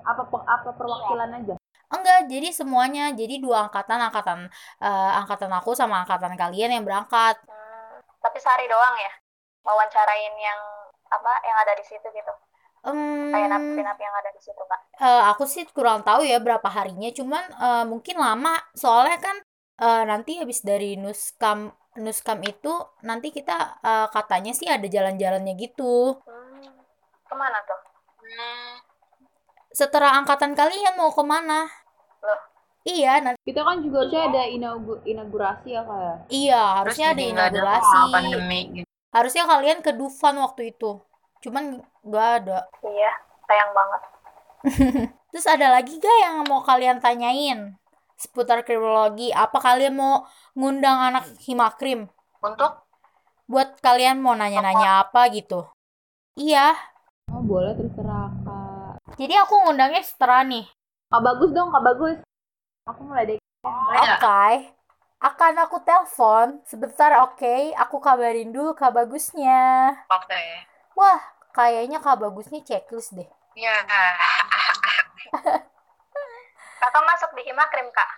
Apa 0.06 0.22
apa 0.26 0.70
perwakilan 0.74 1.30
aja? 1.34 1.54
Enggak, 1.90 2.30
jadi 2.30 2.48
semuanya. 2.54 3.10
Jadi 3.10 3.42
dua 3.42 3.66
angkatan, 3.66 3.98
angkatan 3.98 4.46
eh, 4.82 5.10
angkatan 5.18 5.50
aku 5.50 5.74
sama 5.74 6.06
angkatan 6.06 6.38
kalian 6.38 6.78
yang 6.78 6.84
berangkat. 6.86 7.38
Hmm, 7.46 7.98
tapi 8.22 8.38
sehari 8.38 8.70
doang 8.70 8.94
ya 8.98 9.12
wawancarain 9.68 10.34
yang 10.40 10.60
apa 11.08 11.32
yang 11.44 11.56
ada 11.60 11.72
di 11.76 11.84
situ 11.84 12.08
gitu 12.08 12.32
Em, 12.86 13.32
kayak 13.34 13.48
napi-napi 13.50 14.02
yang 14.06 14.16
ada 14.20 14.30
di 14.36 14.40
situ 14.42 14.62
kak 14.62 14.80
eh, 14.98 15.22
aku 15.30 15.44
sih 15.46 15.64
kurang 15.70 16.02
tahu 16.06 16.22
ya 16.26 16.38
berapa 16.42 16.68
harinya, 16.70 17.10
cuman 17.14 17.44
eh, 17.54 17.84
mungkin 17.86 18.16
lama. 18.18 18.54
Soalnya 18.74 19.18
kan 19.18 19.36
eh, 19.82 20.02
nanti 20.10 20.38
habis 20.40 20.62
dari 20.62 20.94
Nuskam 20.98 21.70
Nuskam 21.98 22.38
itu 22.46 22.70
nanti 23.02 23.34
kita 23.34 23.78
eh, 23.82 24.06
katanya 24.14 24.52
sih 24.54 24.66
ada 24.70 24.86
jalan-jalannya 24.86 25.54
gitu. 25.58 26.18
hmm, 26.22 26.66
ke 27.28 27.34
mana 27.34 27.58
tuh 27.66 27.78
hmm, 28.22 28.72
Setelah 29.74 30.18
angkatan 30.18 30.54
kalian 30.58 30.94
mau 30.98 31.10
ke 31.14 31.22
mana? 31.22 31.66
Loh? 32.24 32.40
Iya, 32.88 33.20
nanti 33.20 33.38
Kita 33.44 33.60
kan 33.66 33.84
juga 33.84 34.00
harusnya 34.06 34.22
ada 34.32 34.42
inaugu- 34.48 35.02
inaugurasi 35.04 35.68
ya 35.76 35.82
kayak. 35.84 36.16
iya 36.32 36.62
harusnya 36.82 37.06
ada 37.12 37.22
inaugurasi. 37.22 38.02
Harusnya 39.12 39.44
kalian 39.48 39.78
ke 39.84 39.90
Dufan 39.92 40.36
waktu 40.40 40.72
itu. 40.72 41.00
Cuman 41.42 41.82
nggak 42.02 42.28
ada. 42.42 42.58
iya 42.82 43.12
sayang 43.48 43.72
banget 43.72 44.02
Terus 45.30 45.46
ada 45.46 45.70
lagi 45.70 45.96
gak 46.02 46.18
yang 46.24 46.36
mau 46.50 46.64
kalian 46.64 46.98
tanyain 46.98 47.78
seputar 48.18 48.66
kriminologi? 48.66 49.30
Apa 49.30 49.62
kalian 49.62 49.94
mau 49.94 50.26
ngundang 50.58 50.98
anak 50.98 51.24
Himakrim? 51.46 52.10
untuk 52.42 52.86
Buat 53.48 53.80
kalian 53.80 54.20
mau 54.20 54.36
nanya-nanya 54.36 55.08
apa 55.08 55.24
gitu? 55.32 55.64
Iya. 56.36 56.76
Oh, 57.32 57.40
boleh 57.40 57.72
terserah 57.72 58.28
Kak. 58.44 59.00
Jadi 59.16 59.34
aku 59.40 59.54
ngundangnya 59.64 60.04
setelah 60.04 60.44
nih. 60.44 60.68
Kak 61.08 61.22
bagus 61.24 61.50
dong, 61.56 61.72
Kak 61.72 61.80
bagus. 61.80 62.16
Aku 62.84 63.08
mulai 63.08 63.24
deh. 63.24 63.38
Oke. 63.64 64.76
Akan 65.18 65.54
aku 65.58 65.80
telepon 65.80 66.60
sebentar, 66.68 67.10
oke? 67.24 67.72
Aku 67.88 67.98
kabarin 68.04 68.52
dulu 68.52 68.76
Kak 68.76 68.94
Bagusnya. 68.94 69.96
oke 70.06 70.42
Wah, 70.98 71.22
kayaknya 71.54 72.02
Kak 72.02 72.18
Bagusnya 72.18 72.58
checklist 72.66 73.14
deh. 73.14 73.28
ya 73.54 73.74
kakak 76.78 77.02
masuk 77.04 77.30
di 77.34 77.42
Himakrim 77.42 77.90
kak 77.90 78.10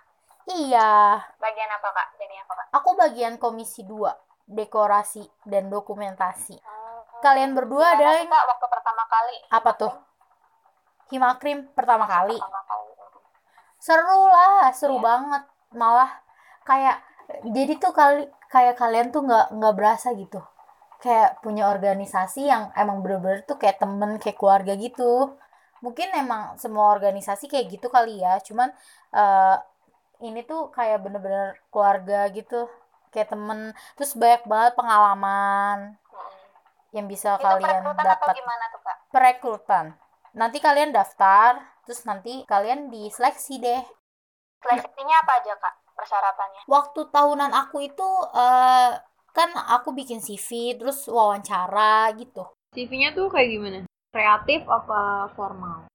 Iya, 0.49 1.17
bagian 1.37 1.69
apa 1.69 1.89
kak 1.93 2.07
jadi 2.17 2.35
apa 2.45 2.53
kak 2.57 2.67
aku 2.73 2.89
bagian 2.97 3.37
komisi 3.37 3.85
2, 3.85 4.09
dekorasi 4.49 5.21
dan 5.45 5.69
dokumentasi. 5.69 6.57
Kalian 7.21 7.53
berdua 7.53 7.93
ada 7.93 8.21
yang 8.21 8.29
kak 8.29 8.45
waktu 8.49 8.65
pertama 8.69 9.03
kali 9.05 9.37
apa 9.49 9.71
tuh? 9.77 9.93
Himakrim 11.09 11.69
pertama 11.73 12.05
kali. 12.05 12.37
pertama 12.37 12.61
kali 12.65 12.89
Seru 13.81 14.29
lah, 14.29 14.69
seru 14.77 15.01
Iya. 15.01 15.05
banget. 15.05 15.43
Malah 15.73 16.11
kayak 16.69 17.01
jadi 17.49 17.73
tuh 17.81 17.93
kali 17.93 18.29
kayak 18.49 18.77
kalian 18.77 19.09
tuh 19.09 19.25
nggak 19.25 19.57
nggak 19.57 19.73
berasa 19.73 20.13
gitu. 20.13 20.37
Kayak 21.01 21.41
punya 21.41 21.65
organisasi 21.73 22.45
yang 22.45 22.69
emang 22.77 23.01
bener-bener 23.01 23.41
tuh 23.49 23.57
kayak 23.57 23.81
temen, 23.81 24.21
kayak 24.21 24.37
keluarga 24.37 24.77
gitu. 24.77 25.33
Mungkin 25.81 26.13
emang 26.13 26.61
semua 26.61 26.93
organisasi 26.93 27.49
kayak 27.49 27.73
gitu 27.73 27.89
kali 27.89 28.21
ya. 28.21 28.37
Cuman 28.45 28.69
eh, 29.11 29.57
ini 30.21 30.45
tuh 30.45 30.69
kayak 30.69 31.01
bener-bener 31.01 31.57
keluarga 31.73 32.29
gitu. 32.29 32.69
Kayak 33.09 33.33
temen. 33.33 33.73
Terus 33.97 34.13
banyak 34.13 34.45
banget 34.45 34.73
pengalaman 34.77 35.97
yang 36.91 37.07
bisa 37.07 37.39
itu 37.39 37.43
kalian 37.47 37.81
dapat. 37.95 38.35
gimana 38.35 38.63
tuh 38.69 38.81
kak 38.83 38.97
Perekrutan. 39.11 39.85
Nanti 40.35 40.63
kalian 40.63 40.95
daftar, 40.95 41.59
terus 41.83 42.03
nanti 42.07 42.43
kalian 42.47 42.91
diseleksi 42.91 43.59
deh. 43.59 43.83
seleksinya 44.61 45.25
apa 45.25 45.41
aja 45.41 45.57
kak 45.57 45.73
persyaratannya 45.97 46.61
Waktu 46.69 47.01
tahunan 47.09 47.49
aku 47.49 47.81
itu 47.81 48.09
eh 48.37 48.93
kan 49.37 49.49
aku 49.55 49.89
bikin 49.95 50.19
CV, 50.19 50.75
terus 50.79 51.07
wawancara 51.07 52.11
gitu. 52.19 52.43
CV-nya 52.75 53.09
tuh 53.17 53.27
kayak 53.33 53.49
gimana? 53.51 53.79
Kreatif 54.15 54.61
apa 54.67 55.31
formal? 55.35 55.87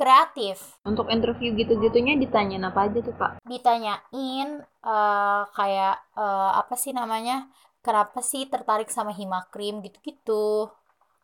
Kreatif. 0.00 0.80
Untuk 0.82 1.06
interview 1.12 1.54
gitu-gitunya 1.54 2.14
ditanyain 2.18 2.64
apa 2.64 2.88
aja 2.88 2.98
tuh, 3.04 3.14
Kak? 3.14 3.32
Ditanyain 3.46 4.48
eh 4.88 5.42
kayak 5.56 5.94
eh, 6.18 6.50
apa 6.60 6.74
sih 6.82 6.92
namanya? 6.96 7.46
Kenapa 7.84 8.20
sih 8.22 8.46
tertarik 8.52 8.88
sama 8.90 9.12
Himakrim 9.14 9.82
gitu-gitu. 9.84 10.70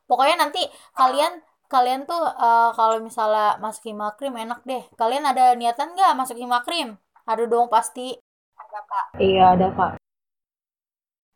Pokoknya 0.09 0.37
nanti 0.43 0.63
kalian 0.99 1.33
kalian 1.73 2.01
tuh 2.11 2.23
eh, 2.45 2.71
kalau 2.79 2.97
misalnya 3.09 3.57
masuk 3.65 3.85
Himakrim 3.91 4.35
enak 4.45 4.61
deh. 4.71 4.83
Kalian 5.01 5.25
ada 5.31 5.45
niatan 5.61 5.93
nggak 5.97 6.13
masuk 6.21 6.37
Himakrim? 6.41 6.97
Ada 7.29 7.45
dong 7.53 7.69
pasti. 7.69 8.17
ada 8.63 8.81
kak 8.91 9.07
Iya, 9.23 9.43
ada, 9.55 9.67
Kak. 9.77 9.93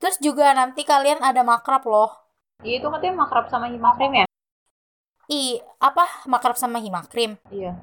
Terus 0.03 0.19
juga 0.19 0.51
nanti 0.51 0.83
kalian 0.83 1.23
ada 1.23 1.47
makrab 1.47 1.87
loh. 1.87 2.11
Iya, 2.67 2.83
itu 2.83 2.91
katanya 2.91 3.23
makrab 3.23 3.47
sama 3.47 3.71
Himakrim 3.71 4.11
ya? 4.19 4.27
I, 5.31 5.63
apa 5.79 6.27
makrab 6.27 6.59
sama 6.59 6.83
Himakrim? 6.83 7.39
Iya. 7.55 7.79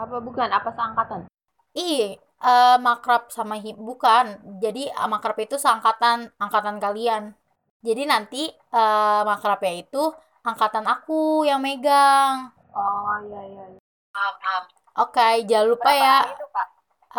Apa 0.00 0.16
bukan? 0.24 0.48
Apa 0.48 0.72
seangkatan? 0.72 1.28
I, 1.76 2.16
eh, 2.16 2.76
makrab 2.80 3.28
sama 3.28 3.60
him 3.60 3.76
bukan. 3.76 4.40
Jadi 4.64 4.88
eh, 4.88 5.08
makrab 5.08 5.36
itu 5.44 5.60
seangkatan 5.60 6.32
angkatan 6.40 6.80
kalian. 6.80 7.36
Jadi 7.84 8.02
nanti 8.08 8.48
eh, 8.48 9.22
makrabnya 9.28 9.84
itu 9.84 10.08
angkatan 10.40 10.88
aku 10.88 11.44
yang 11.44 11.60
megang. 11.60 12.48
Oh, 12.72 13.16
iya, 13.28 13.40
iya. 13.52 13.64
iya. 13.76 13.80
paham 14.12 14.34
paham 14.40 14.64
Oke, 15.04 15.44
jangan 15.44 15.66
lupa 15.68 15.92
berapa 15.92 16.00
ya. 16.00 16.16
hari 16.24 16.32
itu 16.32 16.46
kak 16.48 16.68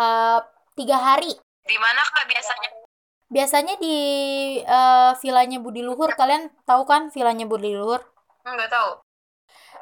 eh, 0.02 0.38
tiga 0.74 0.96
hari 0.98 1.32
Di 1.62 1.78
mana 1.78 2.02
kak 2.02 2.26
biasanya? 2.26 2.83
Biasanya 3.34 3.74
di 3.82 3.96
eh, 4.62 5.12
villanya 5.18 5.58
Budi 5.58 5.82
Luhur 5.82 6.14
kalian 6.14 6.54
tahu 6.62 6.86
kan 6.86 7.10
villanya 7.10 7.44
Budi 7.50 7.74
Luhur? 7.74 7.98
Enggak 8.46 8.70
tahu. 8.70 8.90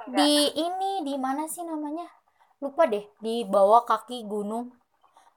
di 0.02 0.50
ini 0.58 1.06
di 1.06 1.14
mana 1.14 1.46
sih 1.46 1.62
namanya? 1.62 2.08
Lupa 2.58 2.88
deh 2.90 3.06
di 3.22 3.44
bawah 3.46 3.84
kaki 3.86 4.24
gunung. 4.26 4.72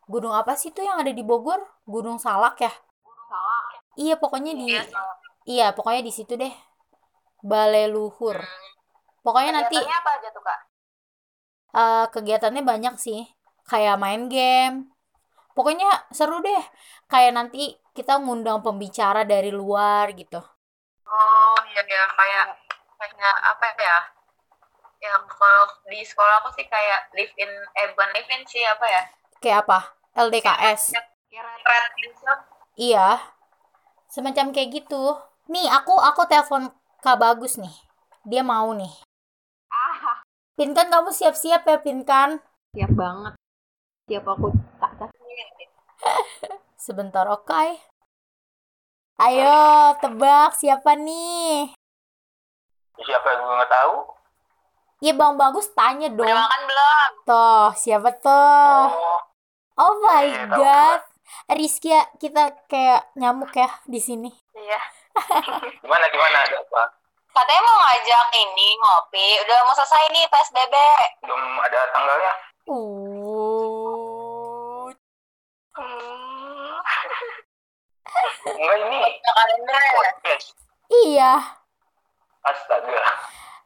Gunung 0.09 0.33
apa 0.33 0.55
sih 0.57 0.71
tuh 0.73 0.85
yang 0.85 0.97
ada 1.01 1.11
di 1.13 1.21
Bogor? 1.21 1.61
Gunung 1.85 2.17
Salak 2.17 2.61
ya? 2.61 2.71
Iya 3.97 4.15
pokoknya 4.17 4.53
di 4.57 4.73
Iya. 4.73 4.83
iya 5.45 5.67
pokoknya 5.75 6.01
di 6.01 6.13
situ 6.13 6.33
deh. 6.37 6.53
Balai 7.45 7.85
Luhur. 7.91 8.41
Pokoknya 9.21 9.61
nanti 9.61 9.77
apa 9.77 10.09
aja 10.17 10.29
tuh 10.33 10.41
kak? 10.41 10.59
eh, 11.75 12.05
kegiatannya 12.09 12.61
banyak 12.65 12.95
sih. 12.97 13.21
Kayak 13.65 13.97
main 14.01 14.29
game 14.29 14.94
pokoknya 15.55 15.89
seru 16.11 16.43
deh 16.43 16.63
kayak 17.07 17.31
nanti 17.33 17.73
kita 17.95 18.19
ngundang 18.19 18.59
pembicara 18.65 19.23
dari 19.23 19.49
luar 19.49 20.11
gitu 20.13 20.43
Oh 21.05 21.57
iya 21.69 21.85
ya 21.85 22.03
kayak 22.17 22.45
kayak 22.97 23.35
apa 23.45 23.65
ya? 23.77 23.97
Yang 24.97 25.23
kalau 25.37 25.69
di 25.85 26.01
sekolah 26.01 26.41
aku 26.41 26.49
sih 26.57 26.65
kayak 26.65 27.13
live 27.13 27.29
in 27.37 27.51
eh 27.77 27.85
bukan 27.93 28.09
live 28.17 28.29
in 28.33 28.41
sih 28.49 28.65
apa 28.65 28.85
ya? 28.89 29.03
kayak 29.37 29.69
apa 29.69 29.79
LDKS 30.17 30.97
gitu. 32.01 32.33
Iya, 32.75 33.21
semacam 34.09 34.51
kayak 34.51 34.69
gitu. 34.83 35.15
Nih, 35.47 35.69
aku 35.69 35.93
aku 35.95 36.25
telepon 36.27 36.73
Kak 37.05 37.21
Bagus 37.21 37.55
nih. 37.61 37.71
Dia 38.25 38.41
mau 38.41 38.73
nih. 38.73 38.91
Ah, 39.69 40.19
Pinkan 40.57 40.89
kamu 40.89 41.13
siap-siap 41.13 41.63
ya, 41.67 41.77
Pinkan. 41.79 42.41
siap 42.73 42.91
banget. 42.97 43.33
Siap 44.09 44.25
aku. 44.25 44.49
Sebentar, 46.85 47.25
oke. 47.29 47.81
Ayo, 49.15 49.95
tebak 50.03 50.59
siapa 50.59 50.93
nih? 50.99 51.71
Siapa 52.99 53.27
yang 53.31 53.41
gue 53.47 53.55
nggak 53.57 53.71
tahu? 53.71 53.95
Ya 55.03 55.11
Bang 55.15 55.35
Bagus 55.35 55.71
tanya 55.75 56.07
dong. 56.11 56.23
Udah 56.27 56.45
makan 56.45 56.61
belum? 56.67 57.09
Toh, 57.27 57.69
siapa 57.75 58.09
toh? 58.19 58.91
Oh, 58.91 59.19
Oh 59.75 59.99
my 59.99 60.23
iya, 60.23 60.47
tahu, 60.47 60.63
god. 60.63 61.01
Rizky 61.51 61.91
ya, 61.91 62.07
kita 62.15 62.55
kayak 62.71 63.11
nyamuk 63.19 63.51
ya 63.51 63.67
di 63.83 63.99
sini. 63.99 64.31
Iya. 64.55 64.79
gimana 65.83 66.05
gimana 66.07 66.37
ada 66.47 66.63
apa? 66.63 66.83
Katanya 67.35 67.61
mau 67.67 67.77
ngajak 67.83 68.27
ini 68.39 68.67
ngopi. 68.79 69.27
Udah 69.43 69.57
mau 69.67 69.75
selesai 69.75 70.07
nih 70.15 70.23
PSBB. 70.31 70.75
Belum 71.27 71.41
ada 71.59 71.79
tanggalnya? 71.91 72.33
Uh. 72.71 73.94
Hmm. 75.75 76.79
Enggak 78.47 78.77
ini 78.79 78.99
kalender 79.19 79.75
ya? 79.75 79.91
podcast. 79.91 80.47
Iya. 80.87 81.33
Astaga. 82.41 83.01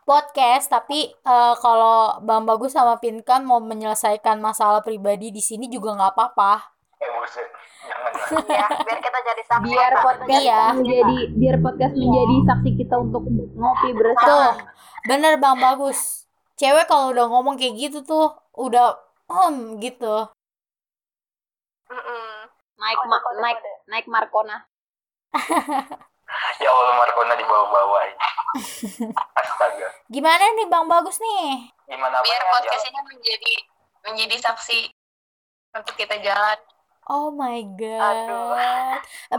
podcast 0.01 0.66
tapi 0.66 1.13
eh, 1.13 1.54
kalau 1.62 2.18
Bang 2.25 2.50
Bagus 2.50 2.74
sama 2.74 2.98
Pinkan 2.98 3.46
mau 3.46 3.62
menyelesaikan 3.62 4.42
masalah 4.42 4.82
pribadi 4.82 5.30
di 5.30 5.38
sini 5.38 5.70
juga 5.70 5.94
nggak 5.94 6.18
apa-apa. 6.18 6.74
Eh 6.98 7.10
buset. 7.13 7.46
Jangan. 7.86 8.12
Iya, 8.50 8.66
biar 8.82 9.00
kita 9.00 9.20
jadi 9.22 9.42
saksi. 9.46 9.66
Biar 9.68 9.94
podcast 10.01 10.42
Iya. 10.42 10.62
menjadi 10.74 11.18
biar 11.36 11.56
podcast 11.62 11.94
menjadi 11.94 12.36
saksi 12.46 12.72
kita 12.75 12.96
untuk 12.98 13.22
ngopi 13.54 13.89
Tuh, 13.89 13.96
bersama. 13.96 14.50
bener 15.06 15.34
Bang 15.38 15.57
Bagus. 15.57 16.25
Cewek 16.57 16.90
kalau 16.90 17.14
udah 17.14 17.25
ngomong 17.29 17.55
kayak 17.55 17.77
gitu 17.77 18.01
tuh 18.01 18.33
udah 18.57 18.98
hmm 19.29 19.77
gitu. 19.77 20.25
Naik 22.80 23.00
ma- 23.10 23.25
naik 23.42 23.60
naik 23.90 24.06
Markona. 24.08 24.58
Ya 26.62 26.70
Allah 26.70 26.94
Markona 26.96 27.34
dibawa-bawa. 27.36 28.00
Astaga. 29.42 29.88
Gimana 30.10 30.44
nih 30.54 30.68
Bang 30.70 30.86
Bagus 30.86 31.18
nih? 31.18 31.70
Gimana 31.90 32.22
Biar 32.22 32.42
podcast 32.50 32.86
ini 32.90 33.02
menjadi 33.02 33.54
menjadi 34.06 34.36
saksi 34.38 34.80
untuk 35.75 35.94
kita 35.98 36.18
jalan. 36.22 36.58
Oh 37.10 37.34
my 37.34 37.58
god. 37.74 38.02
Aduh. 38.30 38.54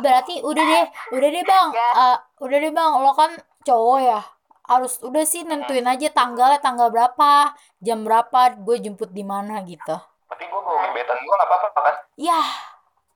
Berarti 0.03 0.43
udah 0.43 0.65
deh, 0.67 0.87
udah 1.15 1.29
deh 1.31 1.45
Bang. 1.47 1.69
Eh, 1.75 2.17
udah 2.43 2.59
deh 2.59 2.73
Bang, 2.75 2.93
lo 2.99 3.15
kan 3.15 3.31
cowok 3.63 3.99
ya. 4.03 4.21
Harus 4.67 4.99
udah 5.03 5.23
sih 5.27 5.47
nentuin 5.47 5.87
aja 5.87 6.11
tanggalnya 6.11 6.59
tanggal 6.59 6.91
berapa, 6.91 7.55
jam 7.79 8.03
berapa, 8.03 8.59
gue 8.59 8.77
jemput 8.83 9.11
di 9.15 9.23
mana 9.23 9.63
gitu. 9.63 9.99
Tapi 10.31 10.43
gue 10.47 10.61
bawa 10.61 10.81
gebetan 10.89 11.19
gue 11.19 11.35
nggak 11.35 11.49
apa-apa 11.49 11.81
kan? 11.81 11.97
Yah, 12.17 12.49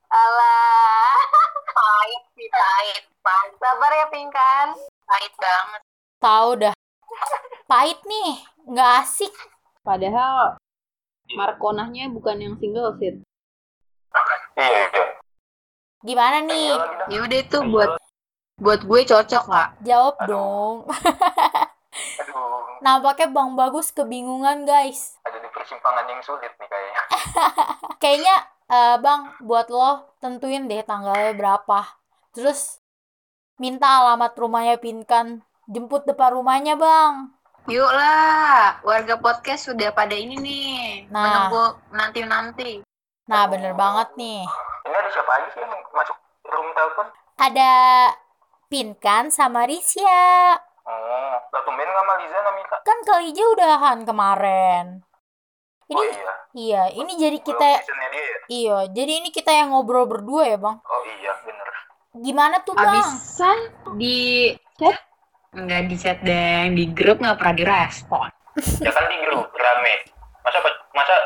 Alah, 0.07 1.19
pahit 1.75 2.23
sih, 2.33 2.49
pahit. 2.49 3.03
Pahit. 3.19 3.53
Sabar 3.57 3.91
ya, 3.91 4.07
Pingkan. 4.07 4.67
Pahit 5.05 5.33
banget. 5.35 5.81
tahu 6.19 6.51
dah. 6.59 6.75
Pahit 7.65 7.99
nih, 8.05 8.33
nggak 8.65 8.91
asik. 9.01 9.35
Padahal 9.81 10.57
Markonahnya 11.31 12.09
bukan 12.09 12.37
yang 12.37 12.55
single 12.57 12.95
seat. 12.95 13.21
Iya 14.55 14.67
iya. 14.69 15.03
Gimana 16.01 16.37
Iya 16.39 16.47
nih? 16.47 16.69
lagi 16.71 16.95
dah. 16.95 17.07
Ya 17.09 17.19
udah 17.21 17.39
itu 17.41 17.59
buat 17.67 17.91
buat 18.57 18.81
gue 18.83 19.01
cocok 19.05 19.45
lah. 19.47 19.67
Jawab 19.81 20.15
dong. 20.27 20.77
Aduh. 21.95 22.81
Nampaknya 22.81 23.31
Bang 23.31 23.55
Bagus 23.55 23.91
kebingungan, 23.91 24.67
guys. 24.67 25.17
Ada 25.23 25.39
di 25.39 25.49
persimpangan 25.49 26.05
yang 26.05 26.21
sulit 26.21 26.53
nih 26.55 26.69
kayaknya. 26.69 27.03
Kayaknya 28.03 28.37
eh, 28.69 28.97
Bang, 29.01 29.21
buat 29.41 29.67
lo 29.69 30.13
tentuin 30.19 30.67
deh 30.67 30.83
tanggalnya 30.83 31.33
berapa. 31.33 31.81
Terus 32.35 32.83
minta 33.57 34.03
alamat 34.03 34.35
rumahnya 34.35 34.77
Pinkan. 34.77 35.41
Jemput 35.65 36.05
depan 36.05 36.37
rumahnya, 36.37 36.77
Bang. 36.77 37.33
Yuk 37.65 37.89
lah, 37.89 38.77
warga 38.85 39.17
podcast 39.17 39.73
sudah 39.73 39.89
pada 39.97 40.13
ini 40.13 40.37
nih, 40.37 41.09
Nah. 41.09 41.49
menunggu 41.49 41.65
nanti-nanti. 41.89 42.85
Nah, 43.25 43.49
bener 43.49 43.73
banget 43.73 44.13
nih. 44.21 44.45
Ini 44.85 44.93
ada 44.93 45.09
siapa 45.09 45.33
aja 45.41 45.49
sih 45.49 45.61
yang 45.65 45.73
masuk 45.73 46.17
room 46.45 46.69
telepon? 46.77 47.07
Ada 47.41 47.73
Pinkan 48.69 49.33
sama 49.33 49.65
Risya. 49.65 50.61
Oh, 50.85 51.37
lah 51.41 51.63
tumben 51.65 51.89
nggak 51.89 52.05
sama 52.05 52.15
Liza 52.21 52.39
Namika? 52.45 52.77
Kan 52.85 52.99
Kalija 53.09 53.45
udahan 53.57 53.99
kemarin. 54.05 55.01
Ini 55.85 55.97
Oh 55.97 56.05
iya. 56.05 56.33
iya, 56.57 56.83
ini 56.97 57.13
jadi 57.17 57.39
kita 57.45 57.69
dia 57.85 58.25
ya? 58.25 58.39
iya, 58.49 58.79
jadi 58.89 59.13
ini 59.21 59.29
kita 59.29 59.53
yang 59.53 59.73
ngobrol 59.73 60.09
berdua 60.09 60.49
ya, 60.49 60.57
Bang. 60.61 60.81
Oh 60.81 61.03
iya, 61.21 61.33
bener. 61.45 61.69
Gimana 62.21 62.61
tuh, 62.65 62.73
Bang? 62.77 62.89
Abisan 62.89 63.59
di 63.97 64.53
chat? 64.81 64.97
Enggak 65.57 65.89
di 65.89 65.97
chat 66.01 66.19
deh, 66.25 66.73
di 66.73 66.85
grup 66.93 67.21
nggak 67.21 67.37
pernah 67.37 67.55
direspon. 67.57 68.29
Ya 68.81 68.93
kan 68.93 69.05
di 69.09 69.17
grup, 69.29 69.49
rame. 69.53 69.95
Masa 70.45 70.59
masa 70.93 71.17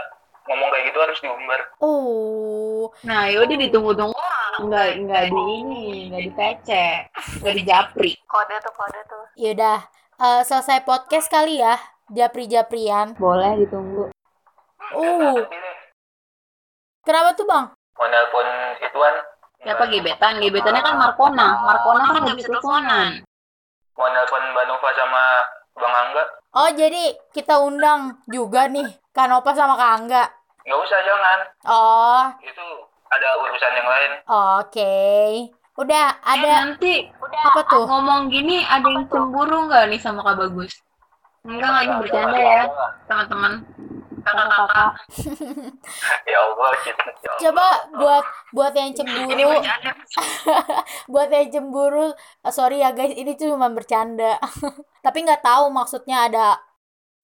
ngomong 0.48 0.68
kayak 0.72 0.84
gitu 0.88 0.98
harus 0.98 1.18
diumbar? 1.20 1.60
Oh, 1.78 2.88
Nah 3.04 3.28
yaudah 3.28 3.54
ditunggu-tunggu. 3.54 4.16
Enggak, 4.58 4.98
enggak 4.98 5.24
di 5.30 5.42
ini, 5.62 5.84
enggak 6.10 6.22
di 6.24 6.32
PC, 6.34 6.68
enggak 7.38 7.54
di 7.54 7.62
japri. 7.62 8.12
Kode 8.26 8.56
tuh, 8.58 8.72
kode 8.74 9.00
tuh. 9.06 9.22
yaudah. 9.36 9.78
Eh, 10.18 10.42
selesai 10.42 10.82
podcast 10.82 11.30
kali 11.30 11.62
ya, 11.62 11.78
japri-japrian. 12.10 13.14
Boleh 13.14 13.54
ditunggu. 13.62 14.10
Uh, 14.90 15.46
kenapa 17.04 17.36
tuh, 17.36 17.46
Bang? 17.46 17.70
Mau 17.94 18.06
nelpon 18.08 18.46
ituan? 18.80 19.14
Siapa 19.58 19.84
gebetan? 19.86 20.38
Gebetannya 20.38 20.82
kan 20.82 20.96
Markona. 20.96 21.48
Markona 21.62 22.02
kan 22.08 22.20
nggak 22.24 22.36
bisa 22.36 22.48
teleponan. 22.50 23.10
Mau 23.94 24.08
nelpon 24.08 24.42
Mbak 24.42 24.64
Nova 24.66 24.88
sama 24.94 25.22
Bang 25.74 25.94
Angga? 25.94 26.24
Oh, 26.48 26.70
jadi 26.72 27.14
kita 27.30 27.60
undang 27.60 28.22
juga 28.26 28.66
nih, 28.66 28.86
Kanopa 29.12 29.52
sama 29.52 29.76
Kak 29.76 29.92
Angga. 29.94 30.24
Nggak 30.68 30.78
usah, 30.78 30.98
jangan. 31.00 31.38
Oh, 31.64 32.22
Itu 32.38 32.66
ada 33.08 33.28
urusan 33.40 33.72
yang 33.72 33.88
lain. 33.88 34.10
oke. 34.28 34.96
Udah, 35.78 36.10
Eh, 36.10 36.32
ada 36.34 36.50
nanti 36.66 37.06
apa 37.38 37.60
tuh? 37.64 37.86
ngomong 37.86 38.28
gini 38.28 38.60
ada 38.60 38.84
yang 38.84 39.06
cemburu 39.06 39.64
nggak 39.64 39.88
nih 39.88 39.96
sama 39.96 40.20
Kak 40.20 40.36
Bagus? 40.36 40.74
Enggak, 41.40 41.70
nggak 41.70 41.84
ini 41.84 41.94
bercanda 42.02 42.36
ya, 42.36 42.62
teman-teman. 43.06 43.52
Kakak-kakak. 44.18 44.90
Ya 46.28 46.38
Allah. 46.44 46.70
Ya 46.76 46.92
Allah. 46.92 47.38
Coba 47.40 47.66
buat 47.94 48.24
buat 48.52 48.72
yang 48.74 48.92
cemburu, 48.92 49.48
buat 51.12 51.28
yang 51.30 51.48
cemburu, 51.48 52.12
sorry 52.44 52.82
ya 52.82 52.92
guys, 52.92 53.14
ini 53.14 53.32
cuma 53.32 53.70
bercanda. 53.70 54.36
Tapi 55.06 55.18
nggak 55.24 55.40
tahu 55.40 55.70
maksudnya 55.70 56.28
ada 56.28 56.60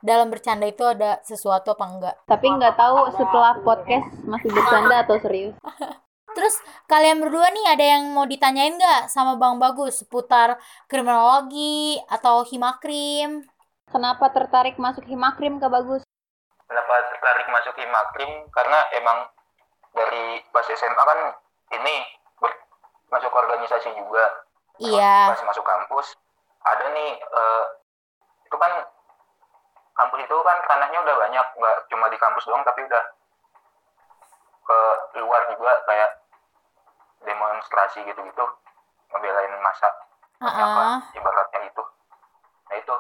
dalam 0.05 0.29
bercanda 0.29 0.69
itu 0.69 0.85
ada 0.85 1.17
sesuatu 1.25 1.73
apa 1.73 1.85
enggak. 1.89 2.15
Tapi 2.29 2.47
nggak 2.53 2.77
tahu 2.77 3.09
setelah 3.17 3.57
podcast 3.65 4.13
masih 4.29 4.53
bercanda 4.53 5.01
atau 5.01 5.17
serius. 5.17 5.57
Terus 6.37 6.61
kalian 6.85 7.25
berdua 7.25 7.49
nih 7.49 7.67
ada 7.73 7.85
yang 7.97 8.13
mau 8.13 8.29
ditanyain 8.29 8.77
nggak 8.77 9.09
sama 9.09 9.41
Bang 9.41 9.57
Bagus 9.57 10.05
seputar 10.05 10.61
kriminologi 10.93 11.97
atau 12.13 12.45
himakrim? 12.45 13.49
Kenapa 13.89 14.29
tertarik 14.35 14.75
masuk 14.77 15.07
Himakrim 15.07 15.63
Kak 15.63 15.71
Bagus? 15.71 16.03
Kenapa 16.67 16.95
tertarik 17.15 17.47
masuk 17.47 17.79
Himakrim? 17.79 18.51
Karena 18.51 18.83
emang 18.99 19.31
dari 19.95 20.43
pas 20.51 20.67
SMA 20.67 20.99
kan 20.99 21.21
ini 21.79 21.97
masuk 23.09 23.31
organisasi 23.31 23.95
juga 23.95 24.27
Iya. 24.83 25.31
pas 25.31 25.39
masuk 25.47 25.63
kampus 25.63 26.19
ada 26.67 26.91
nih 26.91 27.15
eh, 27.15 27.65
itu 28.43 28.57
kan 28.59 28.73
kampus 29.95 30.21
itu 30.27 30.37
kan 30.43 30.57
tanahnya 30.67 30.99
udah 31.03 31.17
banyak 31.17 31.47
nggak 31.55 31.77
cuma 31.91 32.07
di 32.11 32.19
kampus 32.19 32.45
doang 32.47 32.63
tapi 32.67 32.83
udah 32.85 33.05
ke 34.65 34.79
luar 35.21 35.43
juga 35.55 35.73
kayak 35.87 36.11
demonstrasi 37.25 38.03
gitu-gitu 38.05 38.45
ngebelain 39.13 39.55
masa 39.63 39.89
Heeh. 40.43 40.61
apa 40.61 40.85
ibaratnya 41.15 41.61
itu 41.71 41.83
nah 42.65 42.77
itu 42.81 42.95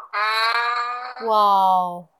Wow. 1.24 2.10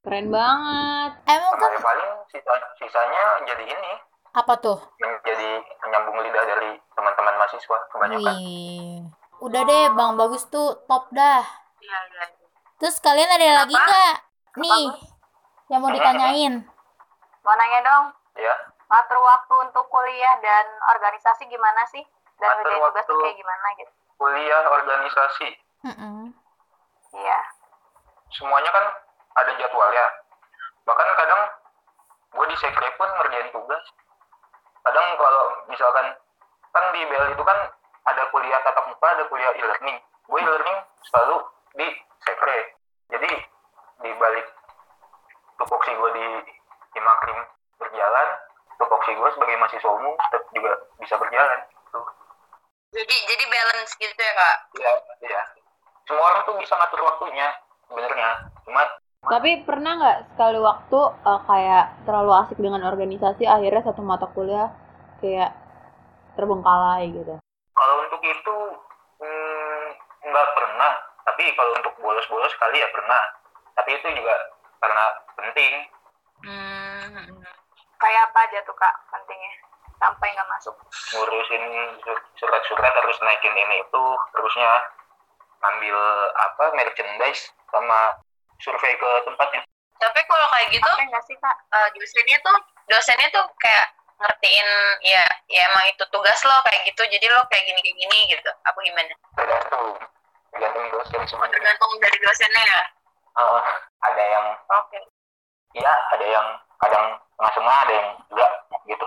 Keren 0.00 0.32
banget. 0.32 1.20
Emang 1.28 1.52
kan 1.52 1.68
paling 1.84 2.10
sisa, 2.32 2.52
sisanya 2.80 3.44
jadi 3.44 3.64
ini 3.76 3.92
apa 4.32 4.56
tuh? 4.56 4.80
menjadi 4.96 5.60
penyambung 5.84 6.16
lidah 6.24 6.44
dari 6.48 6.80
teman-teman 6.96 7.34
mahasiswa 7.36 7.76
kebanyakan 7.92 8.34
Wih. 8.40 9.04
Udah 9.44 9.62
deh, 9.68 9.84
Bang 9.92 10.16
Bagus 10.16 10.48
tuh 10.48 10.80
top 10.88 11.12
dah. 11.12 11.44
iya, 11.78 11.98
iya. 12.08 12.24
Terus 12.78 12.96
kalian 12.98 13.26
ada 13.28 13.62
lagi 13.62 13.74
nggak? 13.74 14.14
Nih, 14.58 14.86
yang 15.68 15.80
mau 15.82 15.90
ditanyain. 15.90 16.54
Mau 17.42 17.54
nanya 17.54 17.80
dong, 17.82 18.04
ya 18.38 18.54
ngatur 18.88 19.20
waktu 19.20 19.54
untuk 19.68 19.84
kuliah 19.90 20.34
dan 20.40 20.64
organisasi 20.96 21.44
gimana 21.44 21.84
sih? 21.86 22.00
Dan 22.38 22.48
Ngatur 22.48 22.64
ngerjain 22.64 22.80
tugas 22.80 23.04
tuh 23.04 23.12
waktu. 23.12 23.24
kayak 23.24 23.36
gimana 23.36 23.66
gitu? 23.76 23.92
kuliah 24.16 24.62
organisasi. 24.68 25.48
Iya. 27.08 27.38
semuanya 28.28 28.68
kan 28.68 28.84
ada 29.34 29.52
jadwalnya 29.56 30.04
bahkan 30.84 31.08
kadang 31.16 31.40
gue 32.28 32.44
di 32.52 32.56
sekre 32.60 32.88
pun 32.94 33.08
ngerjain 33.08 33.48
tugas 33.48 33.80
kadang 34.84 35.06
kalau 35.16 35.44
misalkan 35.64 36.12
kan 36.68 36.84
di 36.92 37.00
BL 37.08 37.32
itu 37.32 37.40
kan 37.40 37.58
ada 38.04 38.22
kuliah 38.28 38.60
tatap 38.60 38.84
muka 38.84 39.06
ada 39.16 39.24
kuliah 39.32 39.48
e-learning 39.56 39.96
gue 40.28 40.38
e-learning 40.44 40.78
selalu 41.08 41.40
di 41.78 41.86
sekre 42.26 42.58
jadi 43.08 43.30
di 44.02 44.10
balik 44.18 44.46
tupoksi 45.58 45.94
gue 45.94 46.10
di 46.18 46.26
Himakrim 46.98 47.38
berjalan 47.78 48.28
tupoksi 48.78 49.10
gue 49.14 49.28
sebagai 49.34 49.56
mahasiswa 49.58 49.90
umum 49.90 50.14
tetap 50.18 50.42
juga 50.54 50.72
bisa 50.98 51.14
berjalan 51.18 51.60
tuh 51.90 52.06
Jadi 52.88 53.16
jadi 53.28 53.44
balance 53.52 53.92
gitu 54.00 54.16
ya 54.16 54.32
kak? 54.32 54.56
Iya, 54.80 54.92
iya. 55.28 55.42
Semua 56.08 56.24
orang 56.32 56.40
tuh 56.48 56.56
bisa 56.56 56.72
ngatur 56.72 57.04
waktunya, 57.04 57.52
sebenarnya. 57.84 58.48
Cuma 58.64 58.80
Tapi 59.28 59.60
pernah 59.68 59.92
nggak 60.00 60.18
sekali 60.32 60.56
waktu 60.56 61.00
eh, 61.20 61.40
kayak 61.44 61.84
terlalu 62.08 62.32
asik 62.32 62.56
dengan 62.56 62.80
organisasi 62.88 63.44
akhirnya 63.44 63.84
satu 63.84 64.00
mata 64.00 64.24
kuliah 64.32 64.72
kayak 65.20 65.52
terbengkalai 66.32 67.12
gitu. 67.12 67.36
kalau 67.76 67.94
untuk 68.08 68.22
itu 68.24 68.56
hmm, 69.20 69.84
nggak 70.24 70.48
pernah. 70.56 70.92
Tapi 71.28 71.42
kalau 71.52 71.72
untuk 71.76 71.94
bolos-bolos 72.00 72.54
kali 72.56 72.80
ya 72.80 72.88
pernah. 72.88 73.22
Tapi 73.76 73.90
itu 73.94 74.08
juga 74.16 74.34
karena 74.80 75.04
penting. 75.36 75.72
Hmm. 76.40 77.26
Kayak 77.98 78.22
apa 78.30 78.38
aja 78.48 78.58
tuh 78.64 78.74
kak 78.74 78.94
pentingnya? 79.10 79.52
Sampai 79.98 80.30
nggak 80.30 80.48
masuk. 80.48 80.74
Ngurusin 81.12 81.64
sur- 82.00 82.26
surat-surat 82.38 82.92
harus 82.94 83.18
naikin 83.20 83.52
ini 83.52 83.82
itu. 83.82 84.04
Terusnya 84.32 84.70
ngambil 85.58 85.98
apa 86.32 86.64
merchandise 86.72 87.50
sama 87.68 88.14
survei 88.58 88.94
ke 88.94 89.10
tempatnya. 89.26 89.60
Tapi 89.98 90.20
kalau 90.24 90.46
kayak 90.48 90.68
gitu, 90.70 90.86
Apa 90.86 91.02
nggak 91.04 91.24
sih 91.26 91.36
kak? 91.36 91.56
eh, 91.74 91.88
dosennya 91.92 92.38
tuh 92.40 92.56
dosennya 92.86 93.28
tuh 93.34 93.44
kayak 93.58 93.86
ngertiin 94.18 94.68
ya 95.04 95.22
ya 95.46 95.62
emang 95.70 95.86
itu 95.90 96.02
tugas 96.10 96.38
lo 96.42 96.54
kayak 96.66 96.82
gitu 96.86 97.02
jadi 97.06 97.26
lo 97.30 97.42
kayak 97.46 97.64
gini 97.66 97.78
kayak 97.78 97.98
gini 97.98 98.18
gitu 98.30 98.50
apa 98.66 98.78
gimana 98.82 99.14
Tergantung. 99.38 99.94
Tergantung 100.52 100.86
dosen 100.90 101.20
semuanya. 101.28 101.52
tergantung 101.54 101.92
dari 102.00 102.18
dosennya 102.20 102.62
ya 102.64 102.82
Eh, 103.38 103.60
ada 104.02 104.24
yang 104.24 104.46
oke 104.66 104.98
iya, 105.78 105.92
ada 106.10 106.26
yang 106.26 106.46
kadang 106.82 107.06
tengah-tengah, 107.38 107.76
ada 107.86 107.92
yang 107.94 108.08
enggak 108.34 108.50
gitu. 108.82 109.06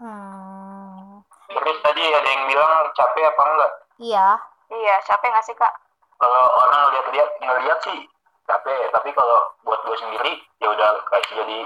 Hmm. 0.00 1.22
Terus 1.46 1.78
tadi 1.84 2.02
ada 2.02 2.28
yang 2.28 2.44
bilang 2.50 2.72
capek 2.96 3.24
apa 3.30 3.42
enggak? 3.46 3.72
Iya. 4.00 4.26
Iya, 4.70 4.94
capek 5.06 5.28
nggak 5.30 5.46
sih 5.46 5.54
kak? 5.54 5.74
Kalau 6.18 6.42
orang 6.50 6.80
ngeliat-liat 6.88 7.30
ngeliat 7.42 7.78
sih 7.84 7.98
capek, 8.46 8.90
tapi 8.90 9.10
kalau 9.14 9.38
buat 9.62 9.78
gue 9.86 9.96
sendiri 9.98 10.32
ya 10.58 10.68
udah 10.70 10.90
kayak 11.06 11.26
jadi 11.30 11.58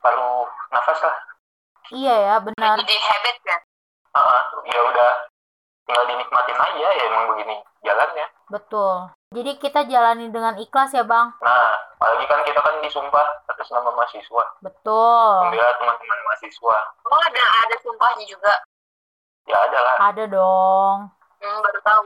paruh 0.00 0.48
nafas 0.72 1.00
lah. 1.04 1.16
Iya 1.90 2.14
ya, 2.14 2.34
benar. 2.40 2.78
jadi 2.80 2.96
habit 2.96 3.36
ya 3.44 3.58
Heeh, 4.10 4.40
ya 4.70 4.80
udah 4.86 5.10
tinggal 5.82 6.04
dinikmatin 6.06 6.56
aja 6.56 6.86
ya 6.88 7.02
emang 7.06 7.24
begini 7.28 7.56
jalannya. 7.80 8.26
Betul. 8.48 8.94
Jadi 9.30 9.52
kita 9.56 9.86
jalani 9.86 10.26
dengan 10.26 10.54
ikhlas 10.56 10.90
ya, 10.90 11.02
Bang. 11.02 11.30
Nah, 11.38 11.70
apalagi 11.94 12.26
kan 12.26 12.42
kita 12.42 12.58
kan 12.58 12.74
disumpah 12.80 13.26
atas 13.46 13.70
nama 13.70 13.88
mahasiswa, 13.88 14.44
Betul. 14.58 15.30
membela 15.46 15.70
teman-teman 15.76 16.18
mahasiswa. 16.26 16.76
oh 17.04 17.20
ada 17.20 17.42
ada 17.60 17.76
sumpahnya 17.78 18.26
juga 18.26 18.54
Ya 19.46 19.56
ada 19.60 19.78
lah. 19.80 19.94
Ada 20.04 20.24
dong. 20.26 20.96
hmm, 21.40 21.58
baru 21.60 21.80
tahu 21.80 22.00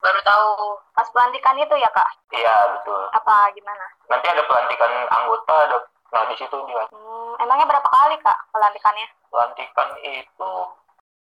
baru 0.00 0.20
tahu 0.22 0.48
Pas 0.90 1.10
pelantikan 1.10 1.54
itu 1.56 1.74
ya 1.74 1.90
kak? 1.90 2.06
Iya 2.30 2.54
betul. 2.72 3.02
Apa 3.10 3.50
gimana? 3.50 3.84
Nanti 4.06 4.26
ada 4.26 4.42
pelantikan 4.42 4.90
anggota, 5.08 5.54
ada 5.60 5.78
nah 6.10 6.22
di 6.26 6.34
situ 6.34 6.54
dia 6.64 6.86
Hmm, 6.88 7.34
emangnya 7.36 7.66
berapa 7.66 7.88
kali 7.88 8.14
kak 8.20 8.38
pelantikannya? 8.50 9.06
pelantikan 9.26 9.88
itu 10.00 10.52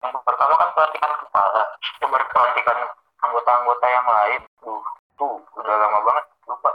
yang 0.03 0.13
pertama 0.27 0.53
kan 0.59 0.69
pelantikan 0.75 1.11
kepala. 1.23 1.61
Yang 2.03 2.09
baru 2.11 2.25
pelantikan 2.27 2.77
anggota-anggota 3.23 3.85
yang 3.87 4.07
lain. 4.07 4.41
Tuh 4.59 4.81
tuh 5.15 5.33
udah 5.55 5.75
lama 5.79 5.99
banget 6.03 6.25
lupa. 6.49 6.69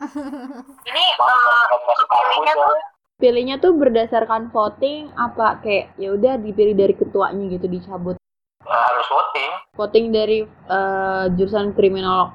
Ini 0.88 1.04
eh, 1.12 1.64
pilihnya 2.08 2.54
tuh? 2.56 2.76
Ya. 2.76 2.88
Pilihnya 3.20 3.56
tuh 3.60 3.72
berdasarkan 3.76 4.48
voting 4.48 5.12
apa 5.12 5.60
kayak 5.60 5.92
ya 6.00 6.16
udah 6.16 6.40
dipilih 6.40 6.72
dari 6.72 6.96
ketuanya 6.96 7.44
gitu 7.52 7.68
dicabut. 7.68 8.16
Ya, 8.64 8.78
harus 8.88 9.04
voting. 9.12 9.50
Voting 9.76 10.06
dari 10.08 10.38
eh, 10.48 11.24
jurusan 11.36 11.76
kriminolog. 11.76 12.32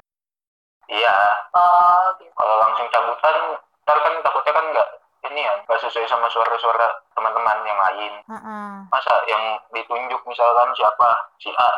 iya. 0.86 1.18
Oh 1.50 2.14
gitu 2.22 2.30
kalau 2.36 2.54
langsung 2.62 2.86
cabutan 2.94 3.36
ntar 3.82 3.98
kan 4.02 4.14
takutnya 4.22 4.52
kan 4.54 4.64
nggak 4.70 4.88
ini 5.36 5.44
ya 5.44 5.52
nggak 5.60 5.76
sesuai 5.78 6.08
sama 6.08 6.24
suara-suara 6.26 6.88
teman-teman 7.12 7.60
yang 7.62 7.76
lain 7.76 8.12
Mm-mm. 8.24 8.88
masa 8.88 9.12
yang 9.28 9.60
ditunjuk 9.68 10.16
misalkan 10.24 10.72
siapa 10.72 11.08
si 11.36 11.52
A 11.52 11.70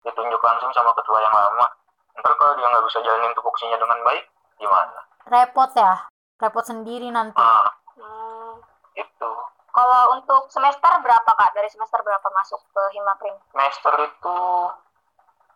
ditunjuk 0.00 0.40
langsung 0.40 0.72
sama 0.72 0.96
ketua 0.96 1.20
yang 1.20 1.30
lama 1.30 1.68
ntar 2.16 2.32
kalau 2.34 2.56
dia 2.56 2.64
nggak 2.64 2.86
bisa 2.88 3.04
jalanin 3.04 3.36
tupoksinya 3.36 3.76
dengan 3.76 4.00
baik 4.02 4.24
gimana 4.56 4.96
Repot 5.26 5.68
ya. 5.74 6.08
Repot 6.38 6.62
sendiri 6.62 7.10
nanti. 7.10 7.36
ah 7.36 7.68
Hmm, 7.92 8.56
itu 8.94 9.30
kalau 9.68 10.14
untuk 10.14 10.48
semester 10.48 10.88
berapa 11.00 11.26
kak? 11.26 11.52
Dari 11.52 11.66
semester 11.66 12.00
berapa 12.00 12.24
masuk 12.30 12.60
ke 12.72 12.82
Himakrim? 12.94 13.36
semester 13.50 13.92
itu 14.00 14.38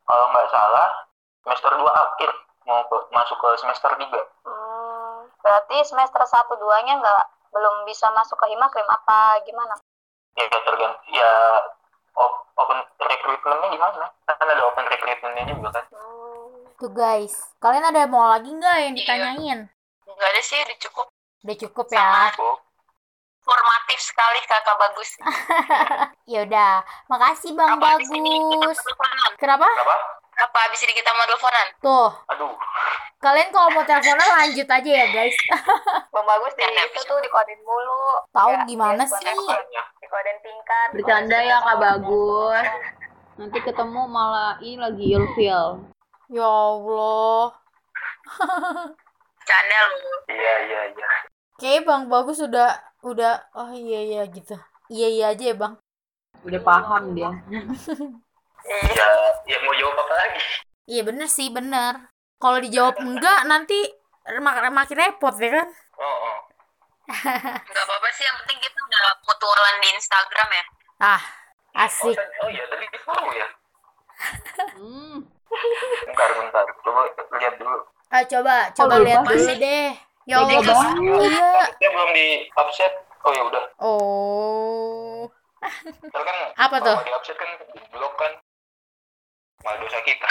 kalau 0.02 0.24
nggak 0.28 0.48
salah 0.50 0.88
semester 1.40 1.72
2 1.72 1.86
akhir 1.86 2.30
mau 2.66 2.84
ke, 2.84 2.96
masuk 3.08 3.36
ke 3.38 3.48
semester 3.56 3.90
3 3.94 4.04
Hmm, 4.42 4.59
berarti 5.40 5.76
semester 5.82 6.22
satu 6.24 6.56
duanya 6.56 7.00
nggak 7.00 7.24
belum 7.50 7.82
bisa 7.82 8.06
masuk 8.12 8.38
ke 8.38 8.46
Himakrim 8.48 8.86
apa 8.86 9.42
gimana? 9.42 9.74
ya 10.38 10.46
tergantung 10.46 10.94
ya 11.10 11.32
op- 12.14 12.46
open 12.54 12.78
recruitmentnya 12.96 13.68
gimana? 13.70 14.06
Kan 14.24 14.46
ada 14.46 14.62
open 14.62 14.86
recruitmentnya 14.86 15.44
juga 15.50 15.68
kan. 15.74 15.84
Hmm, 15.90 16.70
Tuh 16.78 16.90
guys, 16.90 17.34
kalian 17.58 17.84
ada 17.84 18.06
mau 18.06 18.30
lagi 18.30 18.48
nggak 18.48 18.76
yang 18.80 18.94
ditanyain? 18.94 19.60
nggak 20.06 20.30
ada 20.30 20.40
sih 20.40 20.58
udah 20.60 20.78
cukup. 20.78 21.06
Udah 21.40 21.56
cukup 21.56 21.84
Sama. 21.88 22.30
ya. 22.30 22.38
oh, 22.38 22.56
formatif 23.40 23.98
sekali 23.98 24.38
kakak 24.44 24.76
bagus. 24.78 25.10
Ya 26.30 26.46
udah, 26.46 26.86
makasih 27.10 27.58
Bang 27.58 27.74
apa 27.74 27.98
Bagus. 27.98 28.78
Kenapa? 29.34 29.66
apa 29.66 29.94
apa 30.38 30.58
abis 30.70 30.86
ini 30.86 30.94
kita 30.94 31.10
mau 31.10 31.26
teleponan? 31.26 31.66
Tuh, 31.82 32.10
aduh 32.30 32.54
kalian 33.20 33.52
kalau 33.52 33.68
mau 33.70 33.84
teleponan 33.84 34.24
lanjut 34.32 34.64
aja 34.64 34.90
ya 34.90 35.06
guys. 35.12 35.36
Bang 36.12 36.24
bagus 36.24 36.56
di 36.56 36.64
Canda, 36.64 36.82
itu 36.88 37.00
tuh 37.04 37.18
dikodein 37.20 37.60
mulu. 37.60 38.16
Tahu 38.32 38.50
Ya, 38.50 38.64
gimana 38.64 39.04
ya, 39.04 39.12
sih? 39.12 39.28
banyak 39.28 39.86
Dikodein 40.00 40.38
tingkat. 40.40 40.88
Bercanda 40.96 41.38
ya 41.38 41.56
Kak 41.60 41.76
Bagus. 41.76 42.66
Nanti 43.36 43.58
ketemu 43.60 44.00
malah 44.08 44.56
ini 44.64 44.80
lagi 44.80 45.04
ilfil. 45.12 45.84
Ya 46.32 46.48
Allah. 46.48 47.52
lu 49.90 50.12
iya 50.30 50.54
iya 50.64 50.80
iya 50.94 51.08
Kayaknya 51.60 51.80
Bang 51.84 52.02
Bagus 52.08 52.40
udah 52.40 52.72
udah 53.04 53.44
oh 53.52 53.68
iya 53.76 54.00
iya 54.00 54.22
gitu. 54.32 54.56
Iya 54.88 55.08
iya 55.12 55.24
aja 55.36 55.44
ya 55.52 55.56
Bang. 55.60 55.76
Udah 56.40 56.60
paham 56.64 57.12
dia. 57.12 57.28
ya 58.64 59.06
ya 59.44 59.56
mau 59.64 59.72
jawab 59.76 59.96
apa 60.04 60.14
lagi 60.14 60.44
Iya 60.88 61.02
bener 61.04 61.28
sih 61.28 61.52
bener. 61.52 62.08
Kalau 62.40 62.58
dijawab 62.58 62.96
enggak 62.98 63.44
nanti 63.44 63.76
mak 64.40 64.64
makin 64.70 64.96
repot 64.96 65.34
ya 65.36 65.50
kan? 65.52 65.68
oh, 65.94 66.16
oh. 66.24 66.36
Nggak 67.66 67.84
apa-apa 67.84 68.08
sih, 68.14 68.24
yang 68.24 68.36
penting 68.40 68.58
kita 68.60 68.78
udah 68.78 69.02
mutualan 69.20 69.76
di 69.78 69.88
Instagram 69.92 70.48
ya. 70.50 70.64
Ah, 71.00 71.22
Oh, 71.70 71.84
asik. 71.84 72.14
tadi- 72.14 72.38
oh 72.40 72.48
iya 72.48 72.64
tadi 72.66 72.84
di 72.86 72.98
follow 72.98 73.30
ya. 73.30 73.48
Hmm. 74.74 75.16
Bentar 76.04 76.30
bentar. 76.34 76.64
Coba 76.80 77.00
lihat 77.34 77.54
dulu. 77.56 77.78
Ah, 78.08 78.22
coba, 78.24 78.54
coba 78.72 78.94
lupa 78.96 79.04
lihat 79.04 79.20
sih. 79.22 79.36
dulu 79.36 79.54
deh. 79.58 79.90
Ya 80.24 80.34
Allah. 80.38 80.60
Iya. 80.96 81.50
Dia 81.76 81.88
belum 81.90 82.10
di 82.10 82.26
upset. 82.48 82.92
Oh 83.20 83.32
ya 83.32 83.42
udah. 83.44 83.64
Oh. 83.78 85.20
Terus 85.82 86.24
kan 86.24 86.36
Apa 86.56 86.76
tuh? 86.80 86.98
di 87.02 87.12
upset 87.12 87.36
kan 87.36 87.50
di 87.68 87.80
blok 87.90 88.14
kan. 88.16 88.32
Malah 89.60 89.78
dosa 89.78 89.98
kita. 90.00 90.28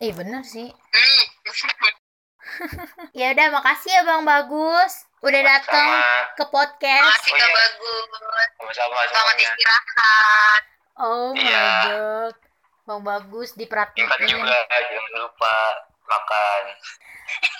Ih, 0.00 0.12
bener 0.12 0.42
sih. 0.42 0.68
Hmm. 0.70 1.24
Ya 3.14 3.34
udah, 3.34 3.50
makasih 3.50 3.90
ya 3.90 4.02
Bang 4.02 4.22
Bagus. 4.22 4.92
Udah 5.20 5.42
datang 5.42 5.88
ke 6.34 6.44
podcast. 6.46 7.02
Makasih 7.02 7.32
Oh, 7.32 7.34
Kak 7.34 7.42
iya. 7.42 7.56
Bagus. 7.56 8.06
sama-sama 8.74 9.02
Selamat 9.06 9.36
istirahat. 9.38 10.62
Oh 10.94 11.28
my 11.30 11.40
Iya. 11.40 11.66
god. 11.88 12.36
Bang 12.84 13.02
Bagus 13.02 13.50
diperhatiin. 13.54 14.06
Ingat 14.06 14.20
juga 14.22 14.54
jangan 14.70 15.12
lupa 15.16 15.54
makan. 16.04 16.62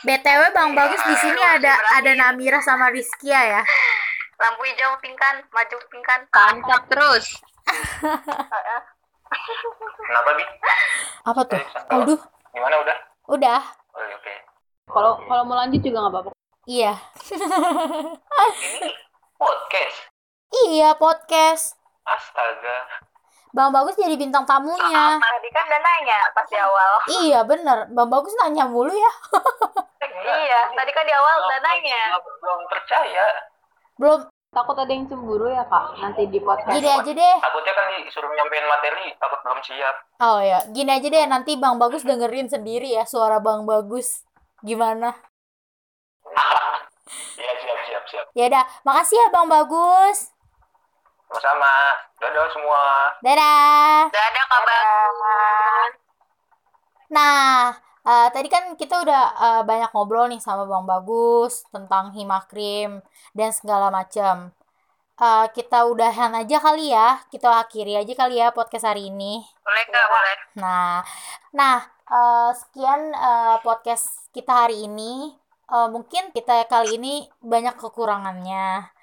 BTW 0.04 0.40
Bang 0.52 0.72
Bagus 0.74 1.02
di 1.02 1.16
sini 1.18 1.40
ada 1.40 1.74
ada 1.90 2.12
Namira 2.14 2.60
sama 2.60 2.90
Rizkia 2.90 3.40
ya. 3.58 3.62
Lampu 4.36 4.62
hijau 4.62 4.94
pingkan, 5.00 5.42
maju 5.48 5.76
pingkan. 5.88 6.20
Tancap 6.28 6.82
terus. 6.86 7.26
Kenapa 10.04 10.30
bi? 10.36 10.44
Apa 11.24 11.40
tuh? 11.44 11.56
Eh, 11.56 11.66
Aduh, 11.90 12.20
Gimana 12.52 12.76
udah? 12.78 12.96
udah. 13.28 13.60
Oh, 13.90 14.02
iya, 14.02 14.14
oke. 14.14 14.34
Kalau 14.86 15.12
kalau 15.24 15.42
mau 15.42 15.56
lanjut 15.56 15.80
juga 15.80 15.98
nggak 15.98 16.12
apa-apa. 16.12 16.30
Iya. 16.64 16.92
Ini 18.54 18.90
podcast. 19.34 19.96
Iya, 20.66 20.88
podcast. 20.94 21.64
Astaga. 22.04 22.76
Bang 23.50 23.70
Bagus 23.70 23.94
jadi 23.94 24.12
bintang 24.14 24.44
tamunya. 24.44 25.16
Tadi 25.16 25.48
kan 25.48 25.64
udah 25.64 25.80
nanya 25.80 26.18
pas 26.34 26.44
di 26.44 26.58
awal. 26.58 26.92
Iya, 27.22 27.40
bener. 27.42 27.78
Bang 27.88 28.10
Bagus 28.10 28.34
nanya 28.36 28.66
mulu 28.66 28.90
ya. 28.90 29.12
Iya, 30.14 30.60
tadi 30.74 30.90
kan 30.90 31.04
di 31.04 31.14
awal 31.14 31.34
udah 31.40 31.48
Belum- 31.54 31.64
nanya. 31.64 32.02
belum- 32.14 32.38
Belum 32.38 32.60
percaya. 32.68 33.26
Belum 33.94 34.20
Takut 34.54 34.76
ada 34.78 34.86
yang 34.86 35.10
cemburu 35.10 35.50
ya 35.50 35.66
kak 35.66 35.98
nanti 35.98 36.30
di 36.30 36.38
podcast. 36.38 36.70
gini 36.70 36.86
aja 36.86 37.10
deh. 37.10 37.36
Takutnya 37.42 37.72
kan 37.74 37.84
disuruh 38.06 38.30
nyampein 38.30 38.66
materi, 38.70 39.10
takut 39.18 39.42
belum 39.42 39.58
siap. 39.66 39.94
Oh 40.22 40.38
ya, 40.38 40.62
gini 40.70 40.94
aja 40.94 41.08
deh. 41.10 41.24
Nanti 41.26 41.58
Bang 41.58 41.82
Bagus 41.82 42.06
dengerin 42.06 42.46
sendiri 42.46 42.94
ya 42.94 43.02
suara 43.02 43.42
Bang 43.42 43.66
Bagus. 43.66 44.22
Gimana? 44.62 45.10
Iya, 47.36 47.52
siap, 47.60 47.78
siap, 47.84 48.04
siap. 48.08 48.26
Ya 48.32 48.48
udah, 48.48 48.64
makasih 48.80 49.20
ya 49.20 49.28
Bang 49.28 49.44
Bagus. 49.44 50.32
Sama-sama. 51.28 51.92
Dadah 52.16 52.48
semua. 52.48 52.82
Dadah. 53.20 54.08
Dadah 54.08 54.44
Kak 54.48 54.62
Bagus. 54.64 55.92
Nah, 57.12 57.76
eh, 58.08 58.28
tadi 58.34 58.48
kan 58.54 58.64
kita 58.80 58.94
udah 59.04 59.22
eh, 59.44 59.62
banyak 59.68 59.90
ngobrol 59.92 60.26
nih 60.30 60.40
sama 60.42 60.64
Bang 60.70 60.84
Bagus 60.88 61.64
tentang 61.74 62.12
Himakrim 62.16 63.00
dan 63.36 63.50
segala 63.52 63.88
macam. 63.92 64.52
Eh, 65.14 65.46
kita 65.54 65.86
udahan 65.86 66.32
aja 66.34 66.56
kali 66.58 66.90
ya, 66.90 67.22
kita 67.30 67.46
akhiri 67.62 67.94
aja 68.02 68.12
kali 68.18 68.34
ya 68.42 68.50
podcast 68.50 68.84
hari 68.90 69.10
ini. 69.14 69.46
Boleh 69.62 69.84
Kak, 69.86 70.06
boleh. 70.10 70.36
Nah, 70.62 71.00
nah 71.54 71.76
eh, 72.10 72.50
sekian 72.60 73.00
eh, 73.14 73.56
podcast 73.62 74.28
kita 74.34 74.52
hari 74.66 74.86
ini. 74.90 75.30
Eh, 75.64 75.88
mungkin 75.94 76.30
kita 76.36 76.66
kali 76.68 76.98
ini 77.00 77.14
banyak 77.40 77.74
kekurangannya. 77.80 78.93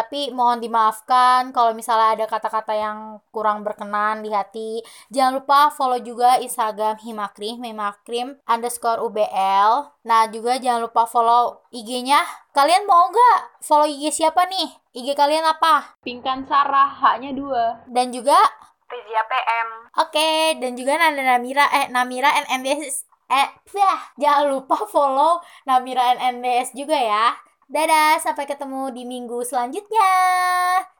Tapi 0.00 0.32
mohon 0.32 0.64
dimaafkan 0.64 1.52
kalau 1.52 1.76
misalnya 1.76 2.16
ada 2.16 2.24
kata-kata 2.24 2.72
yang 2.72 3.20
kurang 3.28 3.60
berkenan 3.60 4.24
di 4.24 4.32
hati. 4.32 4.80
Jangan 5.12 5.44
lupa 5.44 5.68
follow 5.68 6.00
juga 6.00 6.40
Instagram 6.40 6.96
Himakrim, 7.04 7.60
Himakrim 7.60 8.40
underscore 8.48 9.04
UBL. 9.04 9.92
Nah 10.08 10.24
juga 10.32 10.56
jangan 10.56 10.88
lupa 10.88 11.04
follow 11.04 11.60
IG-nya. 11.68 12.24
Kalian 12.56 12.88
mau 12.88 13.12
nggak 13.12 13.60
follow 13.60 13.84
IG 13.84 14.08
siapa 14.24 14.48
nih? 14.48 14.72
IG 14.96 15.12
kalian 15.12 15.44
apa? 15.44 16.00
Pingkan 16.00 16.48
Sarah, 16.48 16.88
haknya 16.88 17.36
dua. 17.36 17.84
Dan 17.84 18.08
juga 18.08 18.40
Rizia 18.88 19.22
PM. 19.28 19.68
Oke, 20.00 20.58
dan 20.58 20.72
juga 20.80 20.96
Nanda 20.96 21.22
Namira 21.22 21.68
eh 21.76 21.92
Namira 21.92 22.32
NNDS 22.48 23.04
eh 23.30 23.48
yah, 23.70 24.00
jangan 24.18 24.50
lupa 24.50 24.82
follow 24.88 25.38
Namira 25.68 26.16
NNDS 26.16 26.72
juga 26.72 26.96
ya. 26.96 27.36
Dadah, 27.70 28.18
sampai 28.18 28.50
ketemu 28.50 28.90
di 28.90 29.06
minggu 29.06 29.46
selanjutnya. 29.46 30.10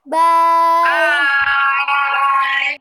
Bye. 0.06 0.86
Bye. 0.86 2.78